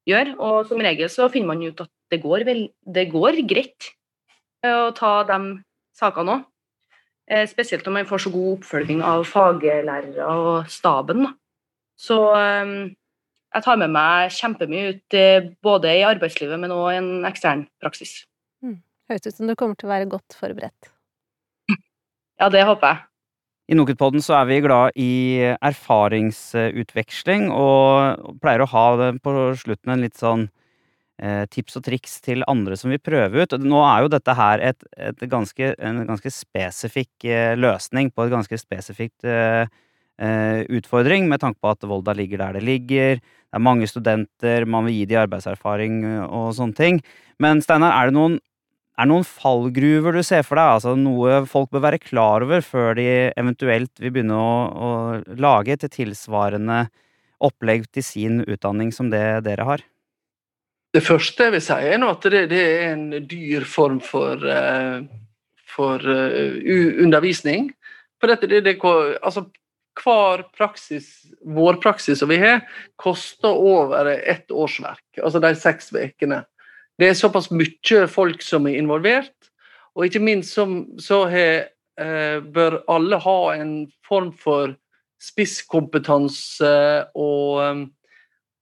gjør. 0.06 0.36
Og 0.38 0.70
som 0.70 0.84
regel 0.86 1.10
så 1.10 1.26
finner 1.32 1.50
man 1.50 1.64
ut 1.66 1.82
at 1.82 1.90
det 2.12 2.20
går, 2.22 2.44
vel, 2.48 2.68
det 2.84 3.08
går 3.12 3.42
greit 3.48 3.92
å 4.66 4.90
ta 4.96 5.22
de 5.28 5.58
sakene 5.96 6.38
òg. 6.38 6.46
Eh, 7.28 7.44
spesielt 7.48 7.84
når 7.84 7.92
man 7.92 8.08
får 8.08 8.24
så 8.24 8.30
god 8.32 8.54
oppfølging 8.54 9.02
av 9.04 9.26
faglærere 9.28 10.28
og 10.32 10.70
staben. 10.72 11.26
Så 11.98 12.16
ehm, 12.38 12.94
jeg 13.52 13.64
tar 13.66 13.80
med 13.80 13.92
meg 13.92 14.32
kjempemye 14.32 14.94
ut, 14.94 15.16
eh, 15.16 15.50
både 15.64 15.92
i 15.98 16.06
arbeidslivet, 16.08 16.56
men 16.60 16.72
òg 16.72 16.92
i 16.94 17.00
en 17.02 17.26
ekstern 17.28 17.66
praksis. 17.82 18.22
Mm. 18.64 18.78
Høres 19.10 19.28
ut 19.28 19.36
som 19.36 19.50
du 19.50 19.56
kommer 19.58 19.76
til 19.76 19.90
å 19.90 19.92
være 19.92 20.08
godt 20.08 20.38
forberedt. 20.40 20.92
Ja, 22.38 22.48
det 22.54 22.62
håper 22.64 22.92
jeg. 22.92 23.04
I 23.68 23.76
Nokutpodden 23.76 24.22
så 24.24 24.38
er 24.38 24.46
vi 24.48 24.60
glad 24.64 24.96
i 24.96 25.12
erfaringsutveksling, 25.58 27.50
og 27.52 28.38
pleier 28.40 28.64
å 28.64 28.70
ha 28.72 28.84
på 29.20 29.34
slutten 29.60 29.92
en 29.92 30.04
litt 30.06 30.16
sånn 30.16 30.46
eh, 30.46 30.54
tips 31.50 31.78
og 31.80 31.82
triks 31.82 32.20
til 32.22 32.44
andre 32.46 32.76
som 32.78 32.92
vil 32.92 33.00
prøve 33.02 33.42
ut. 33.42 33.56
Nå 33.58 33.82
er 33.82 34.04
jo 34.04 34.10
dette 34.12 34.34
her 34.38 34.62
et, 34.70 34.88
et 34.94 35.24
ganske, 35.30 35.72
en 35.74 36.04
ganske 36.06 36.30
spesifikk 36.30 37.26
eh, 37.26 37.54
løsning 37.58 38.12
på 38.14 38.26
et 38.26 38.34
ganske 38.34 38.58
spesifikt 38.60 39.26
eh, 39.26 39.66
eh, 40.22 40.60
utfordring, 40.78 41.26
med 41.30 41.42
tanke 41.42 41.58
på 41.62 41.72
at 41.74 41.88
Volda 41.90 42.14
ligger 42.14 42.44
der 42.44 42.58
det 42.58 42.66
ligger. 42.68 43.18
Det 43.18 43.58
er 43.58 43.64
mange 43.64 43.88
studenter, 43.90 44.68
man 44.68 44.86
vil 44.86 45.00
gi 45.00 45.08
de 45.10 45.18
arbeidserfaring 45.24 46.04
og 46.26 46.52
sånne 46.54 46.78
ting. 46.78 47.02
Men 47.42 47.64
Steinar, 47.64 47.96
er 47.96 48.12
det 48.12 48.18
noen 48.18 48.38
er 48.98 49.06
det 49.06 49.12
noen 49.12 49.26
fallgruver 49.26 50.16
du 50.16 50.24
ser 50.26 50.42
for 50.42 50.58
deg, 50.58 50.72
altså 50.74 50.96
noe 50.98 51.44
folk 51.46 51.68
bør 51.70 51.84
være 51.84 52.00
klar 52.02 52.42
over 52.42 52.64
før 52.66 52.96
de 52.98 53.04
eventuelt 53.38 53.92
vil 54.02 54.10
begynne 54.10 54.34
å, 54.34 54.56
å 54.74 54.88
lage 55.38 55.76
et 55.76 55.86
tilsvarende 55.94 56.88
opplegg 57.38 57.86
til 57.94 58.02
sin 58.02 58.40
utdanning 58.42 58.90
som 58.90 59.06
det 59.12 59.22
dere 59.46 59.68
har? 59.68 59.86
Det 60.94 61.04
første 61.04 61.48
jeg 61.48 61.52
vil 61.52 61.62
si, 61.62 61.74
er 61.74 62.04
at 62.08 62.28
det, 62.32 62.44
det 62.50 62.60
er 62.64 62.92
en 62.94 63.08
dyr 63.28 63.66
form 63.68 64.00
for, 64.00 64.40
uh, 64.40 65.02
for 65.68 66.00
uh, 66.00 66.54
undervisning. 67.04 67.68
For 68.20 68.32
dette, 68.32 68.48
det, 68.50 68.64
det, 68.64 68.78
altså, 68.82 69.44
hver 69.98 70.44
praksis, 70.56 71.26
vår 71.44 71.78
praksis 71.82 72.20
som 72.20 72.30
vi 72.30 72.38
har, 72.42 72.62
koster 72.96 73.50
over 73.50 74.06
ett 74.06 74.50
årsverk. 74.50 75.20
Altså 75.22 75.42
de 75.42 75.52
seks 75.58 75.92
ukene. 75.92 76.42
Det 76.98 77.10
er 77.10 77.18
såpass 77.18 77.50
mye 77.54 78.06
folk 78.10 78.42
som 78.42 78.66
er 78.66 78.78
involvert, 78.78 79.34
og 79.94 80.06
ikke 80.06 80.22
minst 80.22 80.54
som, 80.54 80.80
så 80.98 81.24
he, 81.30 81.46
eh, 81.98 82.38
bør 82.42 82.82
alle 82.90 83.18
ha 83.22 83.38
en 83.54 83.72
form 84.06 84.32
for 84.34 84.74
spisskompetanse 85.22 86.74
og, 87.14 87.62
eh, 87.62 87.86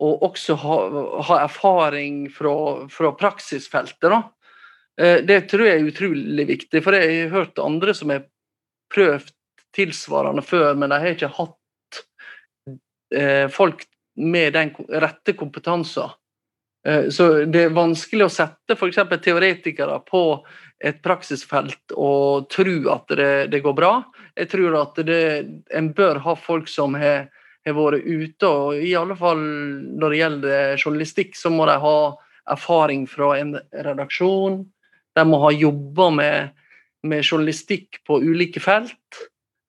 og 0.02 0.24
også 0.26 0.56
ha, 0.60 0.76
ha 1.28 1.38
erfaring 1.46 2.26
fra, 2.32 2.54
fra 2.92 3.12
praksisfeltet. 3.16 4.10
Da. 4.12 4.22
Eh, 5.00 5.22
det 5.24 5.46
tror 5.50 5.68
jeg 5.68 5.80
er 5.80 5.90
utrolig 5.90 6.46
viktig, 6.48 6.82
for 6.84 6.96
jeg 6.96 7.22
har 7.24 7.34
hørt 7.34 7.62
andre 7.62 7.94
som 7.96 8.12
har 8.12 8.26
prøvd 8.92 9.32
tilsvarende 9.76 10.44
før, 10.44 10.76
men 10.78 10.92
de 10.92 11.00
har 11.00 11.16
ikke 11.16 11.32
hatt 11.36 12.00
eh, 13.14 13.46
folk 13.52 13.84
med 14.16 14.54
den 14.56 14.72
rette 14.88 15.36
kompetansen. 15.36 16.14
Eh, 16.86 17.08
så 17.12 17.44
det 17.44 17.66
er 17.66 17.76
vanskelig 17.76 18.28
å 18.28 18.32
sette 18.32 18.76
f.eks. 18.76 19.02
teoretikere 19.24 19.98
på 20.08 20.22
et 20.84 21.00
praksisfelt 21.04 21.94
og 21.96 22.48
tro 22.52 22.76
at 22.92 23.16
det, 23.16 23.32
det 23.52 23.62
går 23.64 23.76
bra. 23.76 23.92
Jeg 24.36 24.52
tror 24.52 24.76
at 24.82 25.00
det, 25.08 25.22
en 25.74 25.92
bør 25.96 26.20
ha 26.24 26.36
folk 26.36 26.68
som 26.68 26.96
har, 27.00 27.28
har 27.72 27.78
vært 27.78 28.06
ute, 28.06 28.48
og 28.48 28.78
i 28.82 28.94
alle 28.98 29.16
fall 29.18 29.42
når 29.42 30.12
det 30.12 30.20
gjelder 30.20 30.80
journalistikk, 30.80 31.36
så 31.38 31.52
må 31.52 31.66
de 31.68 31.76
ha 31.82 31.98
erfaring 32.54 33.06
fra 33.10 33.32
en 33.40 33.56
redaksjon. 33.72 34.60
De 35.16 35.24
må 35.26 35.40
ha 35.42 35.52
jobba 35.54 36.10
med, 36.14 36.66
med, 37.06 37.24
journalistikk 37.24 38.02
på 38.06 38.20
ulike 38.22 38.62
felt. 38.62 39.22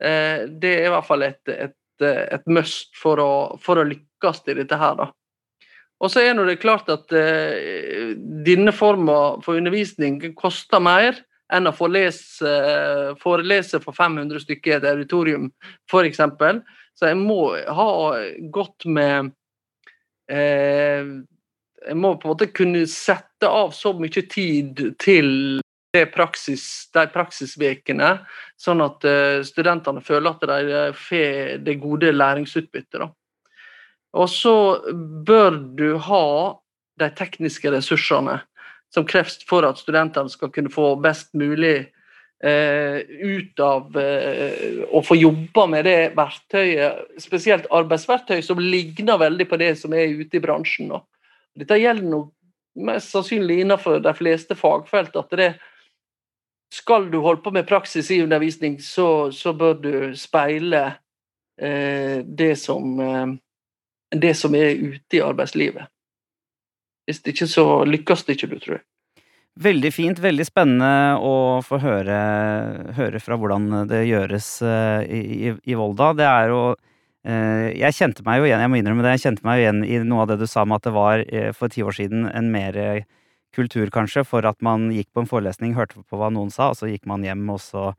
Eh, 0.04 0.46
det 0.48 0.74
er 0.76 0.90
i 0.90 0.94
hvert 0.94 1.08
fall 1.08 1.26
et, 1.26 1.42
et, 1.50 1.78
et 2.06 2.52
must 2.52 2.94
for 2.98 3.22
å, 3.24 3.32
for 3.62 3.82
å 3.82 3.88
lykkes 3.88 4.44
i 4.52 4.60
dette 4.60 4.78
her. 4.78 5.00
da. 5.00 5.10
Og 5.98 6.14
så 6.14 6.22
er 6.22 6.38
det 6.46 6.60
klart 6.62 6.90
at 6.94 7.10
uh, 7.10 8.14
denne 8.46 8.74
forma 8.76 9.40
for 9.42 9.58
undervisning 9.58 10.20
koster 10.38 10.82
mer 10.84 11.18
enn 11.54 11.70
å 11.70 11.88
lese, 11.88 12.52
forelese 13.22 13.80
for 13.80 13.96
500 13.96 14.44
stykker 14.44 14.74
i 14.74 14.76
et 14.78 14.88
auditorium, 14.90 15.48
f.eks. 15.88 16.20
Så 16.98 17.12
jeg 17.12 17.20
må 17.20 17.52
ha 17.54 17.90
godt 18.54 18.88
med 18.90 19.32
eh, 20.32 21.06
Jeg 21.88 21.98
må 21.98 22.16
på 22.18 22.28
en 22.28 22.34
måte 22.34 22.50
kunne 22.50 22.88
sette 22.90 23.48
av 23.48 23.72
så 23.78 23.94
mye 23.98 24.24
tid 24.32 24.82
til 25.00 25.62
praksis, 26.14 26.90
de 26.94 27.06
praksisvekene, 27.10 28.10
sånn 28.60 28.84
at 28.84 29.06
eh, 29.08 29.40
studentene 29.46 30.04
føler 30.06 30.36
at 30.36 30.44
de 30.50 30.82
får 30.94 31.64
det 31.66 31.78
gode 31.82 32.12
læringsutbyttet. 32.14 33.08
Og 34.18 34.30
så 34.30 34.56
bør 35.26 35.58
du 35.78 35.98
ha 36.10 36.28
de 37.00 37.10
tekniske 37.18 37.72
ressursene 37.72 38.40
som 38.94 39.06
kreves 39.08 39.40
for 39.48 39.66
at 39.68 39.80
studentene 39.82 40.32
skal 40.32 40.52
kunne 40.54 40.74
få 40.74 40.96
best 41.02 41.34
mulig 41.38 41.78
eh, 41.78 41.97
ut 42.46 43.60
av 43.60 43.98
eh, 43.98 44.84
å 44.94 45.02
få 45.02 45.18
jobba 45.18 45.66
med 45.72 45.88
det 45.88 46.00
verktøyet, 46.18 47.16
spesielt 47.22 47.66
arbeidsverktøy, 47.74 48.42
som 48.46 48.62
ligner 48.62 49.18
veldig 49.18 49.48
på 49.50 49.58
det 49.58 49.72
som 49.80 49.96
er 49.98 50.14
ute 50.20 50.38
i 50.38 50.44
bransjen. 50.44 50.92
Da. 50.94 51.02
Dette 51.58 51.80
gjelder 51.82 52.12
nok 52.12 52.34
mest 52.88 53.10
sannsynlig 53.16 53.64
innenfor 53.64 54.04
de 54.06 54.14
fleste 54.14 54.56
fagfelt. 54.56 55.16
at 55.18 55.34
det 55.34 55.50
skal 56.74 57.10
du 57.10 57.18
holde 57.24 57.42
på 57.42 57.52
med 57.56 57.68
praksis 57.68 58.12
i 58.12 58.22
undervisning, 58.22 58.78
så, 58.84 59.32
så 59.32 59.54
bør 59.54 59.74
du 59.82 59.94
speile 60.20 60.84
eh, 61.58 62.22
det 62.22 62.56
som 62.60 63.00
eh, 63.00 63.36
det 64.12 64.34
som 64.36 64.56
er 64.56 64.76
ute 64.76 65.18
i 65.18 65.24
arbeidslivet. 65.24 65.88
Hvis 67.08 67.22
det 67.24 67.34
ikke 67.34 67.48
så 67.48 67.66
lykkes 67.88 68.24
det 68.24 68.36
ikke, 68.36 68.48
du, 68.48 68.60
tror 68.60 68.78
jeg. 68.78 68.86
Veldig 69.58 69.90
fint, 69.90 70.20
veldig 70.22 70.46
spennende 70.46 71.18
å 71.24 71.60
få 71.66 71.80
høre, 71.82 72.18
høre 72.94 73.22
fra 73.24 73.38
hvordan 73.40 73.88
det 73.90 74.04
gjøres 74.06 74.50
i, 74.62 75.22
i, 75.50 75.54
i, 75.56 75.78
Volda. 75.78 76.12
Det 76.18 76.28
er 76.30 76.52
jo 76.52 76.60
uh, 76.76 77.66
Jeg 77.74 77.96
kjente 77.98 78.26
meg 78.28 78.42
jo 78.42 78.50
igjen, 78.50 78.62
jeg 78.62 78.70
må 78.70 78.78
innrømme 78.78 79.06
det, 79.06 79.16
jeg 79.16 79.24
kjente 79.24 79.48
meg 79.48 79.58
jo 79.58 79.64
igjen 79.66 79.80
i 79.88 80.02
noe 80.06 80.26
av 80.26 80.34
det 80.34 80.38
du 80.44 80.46
sa 80.50 80.66
med 80.66 80.78
at 80.78 80.86
det 80.86 80.94
var 80.94 81.24
uh, 81.26 81.50
for 81.58 81.74
ti 81.74 81.82
år 81.82 81.98
siden 81.98 82.28
en 82.30 82.52
mer 82.54 82.78
kultur, 83.58 83.90
kanskje, 83.90 84.22
for 84.30 84.46
at 84.46 84.62
man 84.62 84.92
gikk 84.94 85.10
på 85.16 85.24
en 85.24 85.32
forelesning, 85.32 85.74
hørte 85.74 86.04
på 86.06 86.20
hva 86.22 86.30
noen 86.30 86.54
sa, 86.54 86.70
og 86.70 86.78
så 86.78 86.92
gikk 86.92 87.08
man 87.10 87.26
hjem, 87.26 87.48
og 87.50 87.58
så 87.64 87.90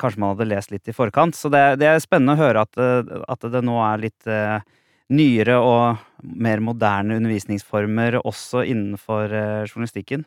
kanskje 0.00 0.24
man 0.24 0.34
hadde 0.34 0.48
lest 0.50 0.74
litt 0.74 0.90
i 0.90 0.96
forkant. 0.96 1.38
Så 1.38 1.52
det, 1.52 1.62
det 1.78 1.86
er 1.92 2.02
spennende 2.02 2.34
å 2.34 2.42
høre 2.42 2.66
at, 2.66 2.74
at 2.74 3.46
det 3.52 3.62
nå 3.62 3.78
er 3.86 4.02
litt 4.02 4.26
nyere 5.08 5.56
og 5.62 6.02
mer 6.20 6.60
moderne 6.64 7.16
undervisningsformer 7.18 8.20
også 8.20 8.64
innenfor 8.68 9.32
eh, 9.32 9.64
journalistikken? 9.68 10.26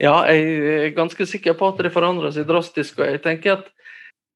Ja, 0.00 0.14
jeg 0.32 0.44
er 0.72 0.94
ganske 0.96 1.26
sikker 1.28 1.58
på 1.60 1.74
at 1.74 1.82
det 1.84 1.92
forandrer 1.92 2.32
seg 2.32 2.46
drastisk. 2.48 3.02
og 3.02 3.10
jeg 3.10 3.22
tenker 3.26 3.58
at 3.58 3.68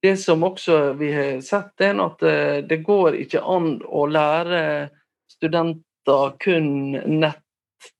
Det 0.05 0.19
som 0.21 0.43
også 0.45 0.93
vi 1.01 1.09
har 1.15 1.41
sett, 1.41 1.81
er 1.81 1.97
at 2.05 2.23
eh, 2.23 2.61
det 2.61 2.83
går 2.85 3.15
ikke 3.25 3.41
an 3.41 3.79
å 3.89 4.05
lære 4.05 4.91
studenter 5.33 6.35
kun 6.45 6.93
nett, 6.93 7.41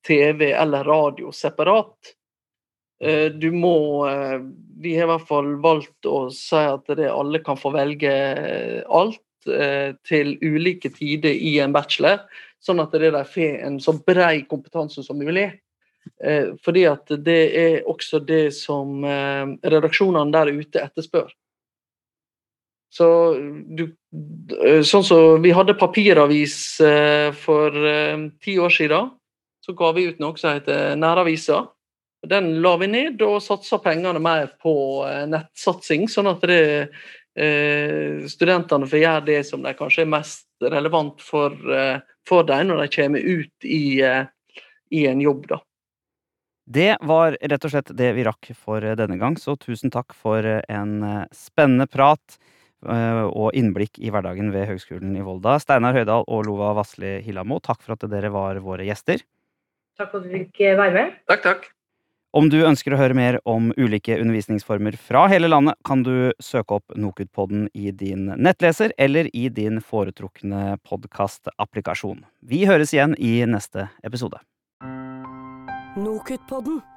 TV 0.05 0.51
eller 0.53 0.85
radio 0.85 1.31
separat. 1.33 2.13
Eh, 3.01 3.33
du 3.33 3.49
må 3.51 4.05
Vi 4.77 4.93
har 4.95 5.07
i 5.07 5.11
hvert 5.15 5.27
fall 5.27 5.55
valgt 5.61 6.05
å 6.05 6.29
si 6.29 6.61
at 6.61 6.85
det 6.93 7.09
alle 7.09 7.41
kan 7.41 7.57
få 7.57 7.73
velge 7.73 8.13
alt. 8.85 9.25
Eh, 9.45 9.93
til 10.07 10.39
ulike 10.41 10.89
tider 10.89 11.29
i 11.29 11.59
en 11.61 11.73
bachelor, 11.73 12.23
sånn 12.65 12.81
at 12.81 12.95
de 12.97 13.11
får 13.29 13.59
en 13.67 13.75
så 13.77 13.93
bred 13.93 14.47
kompetanse 14.49 15.03
som 15.05 15.19
mulig. 15.21 15.51
Eh, 16.23 16.53
fordi 16.63 16.85
at 16.89 17.11
det 17.25 17.41
er 17.59 17.89
også 17.89 18.21
det 18.25 18.53
som 18.55 19.03
eh, 19.03 19.55
redaksjonene 19.65 20.33
der 20.33 20.53
ute 20.55 20.83
etterspør. 20.83 21.33
Så 22.95 23.07
du, 23.75 23.89
sånn 24.87 25.03
som 25.03 25.41
vi 25.43 25.51
hadde 25.51 25.73
papiravis 25.75 26.77
for 27.41 27.75
ti 28.39 28.53
år 28.55 28.71
siden, 28.71 29.09
så 29.59 29.73
ga 29.75 29.89
vi 29.97 30.05
ut 30.07 30.21
noe 30.23 30.39
som 30.39 30.53
heter 30.55 30.93
Næravisa. 30.95 31.57
Den 32.23 32.53
la 32.63 32.71
vi 32.79 32.87
ned 32.87 33.19
og 33.27 33.41
satsa 33.43 33.81
pengene 33.83 34.21
mer 34.23 34.47
på 34.63 35.03
nettsatsing, 35.27 36.07
sånn 36.07 36.31
at 36.31 36.47
det 36.47 36.61
Eh, 37.35 38.23
studentene 38.31 38.87
får 38.87 39.01
gjøre 39.01 39.23
det 39.27 39.41
som 39.43 39.63
de 39.63 39.73
kanskje 39.75 40.05
er 40.05 40.11
mest 40.13 40.47
relevant 40.63 41.19
for, 41.19 41.51
eh, 41.51 41.99
for 42.27 42.47
dem 42.47 42.69
når 42.69 42.85
de 42.85 42.95
kommer 42.95 43.19
ut 43.19 43.65
i, 43.65 44.01
eh, 44.01 44.25
i 44.91 45.05
en 45.07 45.21
jobb. 45.21 45.47
da. 45.47 45.59
Det 46.65 46.95
var 47.05 47.37
rett 47.37 47.65
og 47.67 47.71
slett 47.71 47.91
det 47.93 48.09
vi 48.17 48.25
rakk 48.25 48.49
for 48.57 48.81
denne 48.97 49.19
gang, 49.21 49.37
så 49.37 49.53
tusen 49.61 49.93
takk 49.93 50.15
for 50.17 50.41
en 50.45 50.95
spennende 51.35 51.85
prat 51.85 52.39
eh, 52.89 53.21
og 53.27 53.53
innblikk 53.53 54.01
i 54.01 54.09
hverdagen 54.09 54.49
ved 54.55 54.65
Høgskolen 54.71 55.13
i 55.13 55.23
Volda. 55.25 55.59
Steinar 55.61 55.93
Høydahl 55.93 56.25
og 56.25 56.49
Lova 56.49 56.73
Vassli 56.79 57.19
Hillamo, 57.25 57.61
takk 57.61 57.85
for 57.85 57.93
at 57.93 58.09
dere 58.09 58.33
var 58.33 58.57
våre 58.65 58.87
gjester. 58.89 59.21
Takk 59.95 60.09
for 60.11 60.23
at 60.23 60.27
du 60.27 60.33
fikk 60.39 60.65
være 60.81 60.93
med. 60.97 61.17
Takk, 61.29 61.45
takk. 61.45 61.71
Om 62.35 62.49
du 62.51 62.57
ønsker 62.67 62.91
å 62.91 62.97
høre 62.99 63.15
mer 63.15 63.37
om 63.47 63.69
ulike 63.79 64.17
undervisningsformer 64.19 64.97
fra 64.99 65.21
hele 65.31 65.47
landet, 65.47 65.77
kan 65.87 66.01
du 66.03 66.33
søke 66.43 66.81
opp 66.81 66.97
Nokutpodden 66.99 67.69
i 67.71 67.93
din 67.95 68.25
nettleser 68.35 68.91
eller 68.99 69.29
i 69.31 69.45
din 69.47 69.79
foretrukne 69.79 70.75
podkastapplikasjon. 70.83 72.25
Vi 72.43 72.65
høres 72.67 72.91
igjen 72.91 73.15
i 73.15 73.37
neste 73.47 73.87
episode. 74.03 74.41
Nokutpodden. 75.95 76.94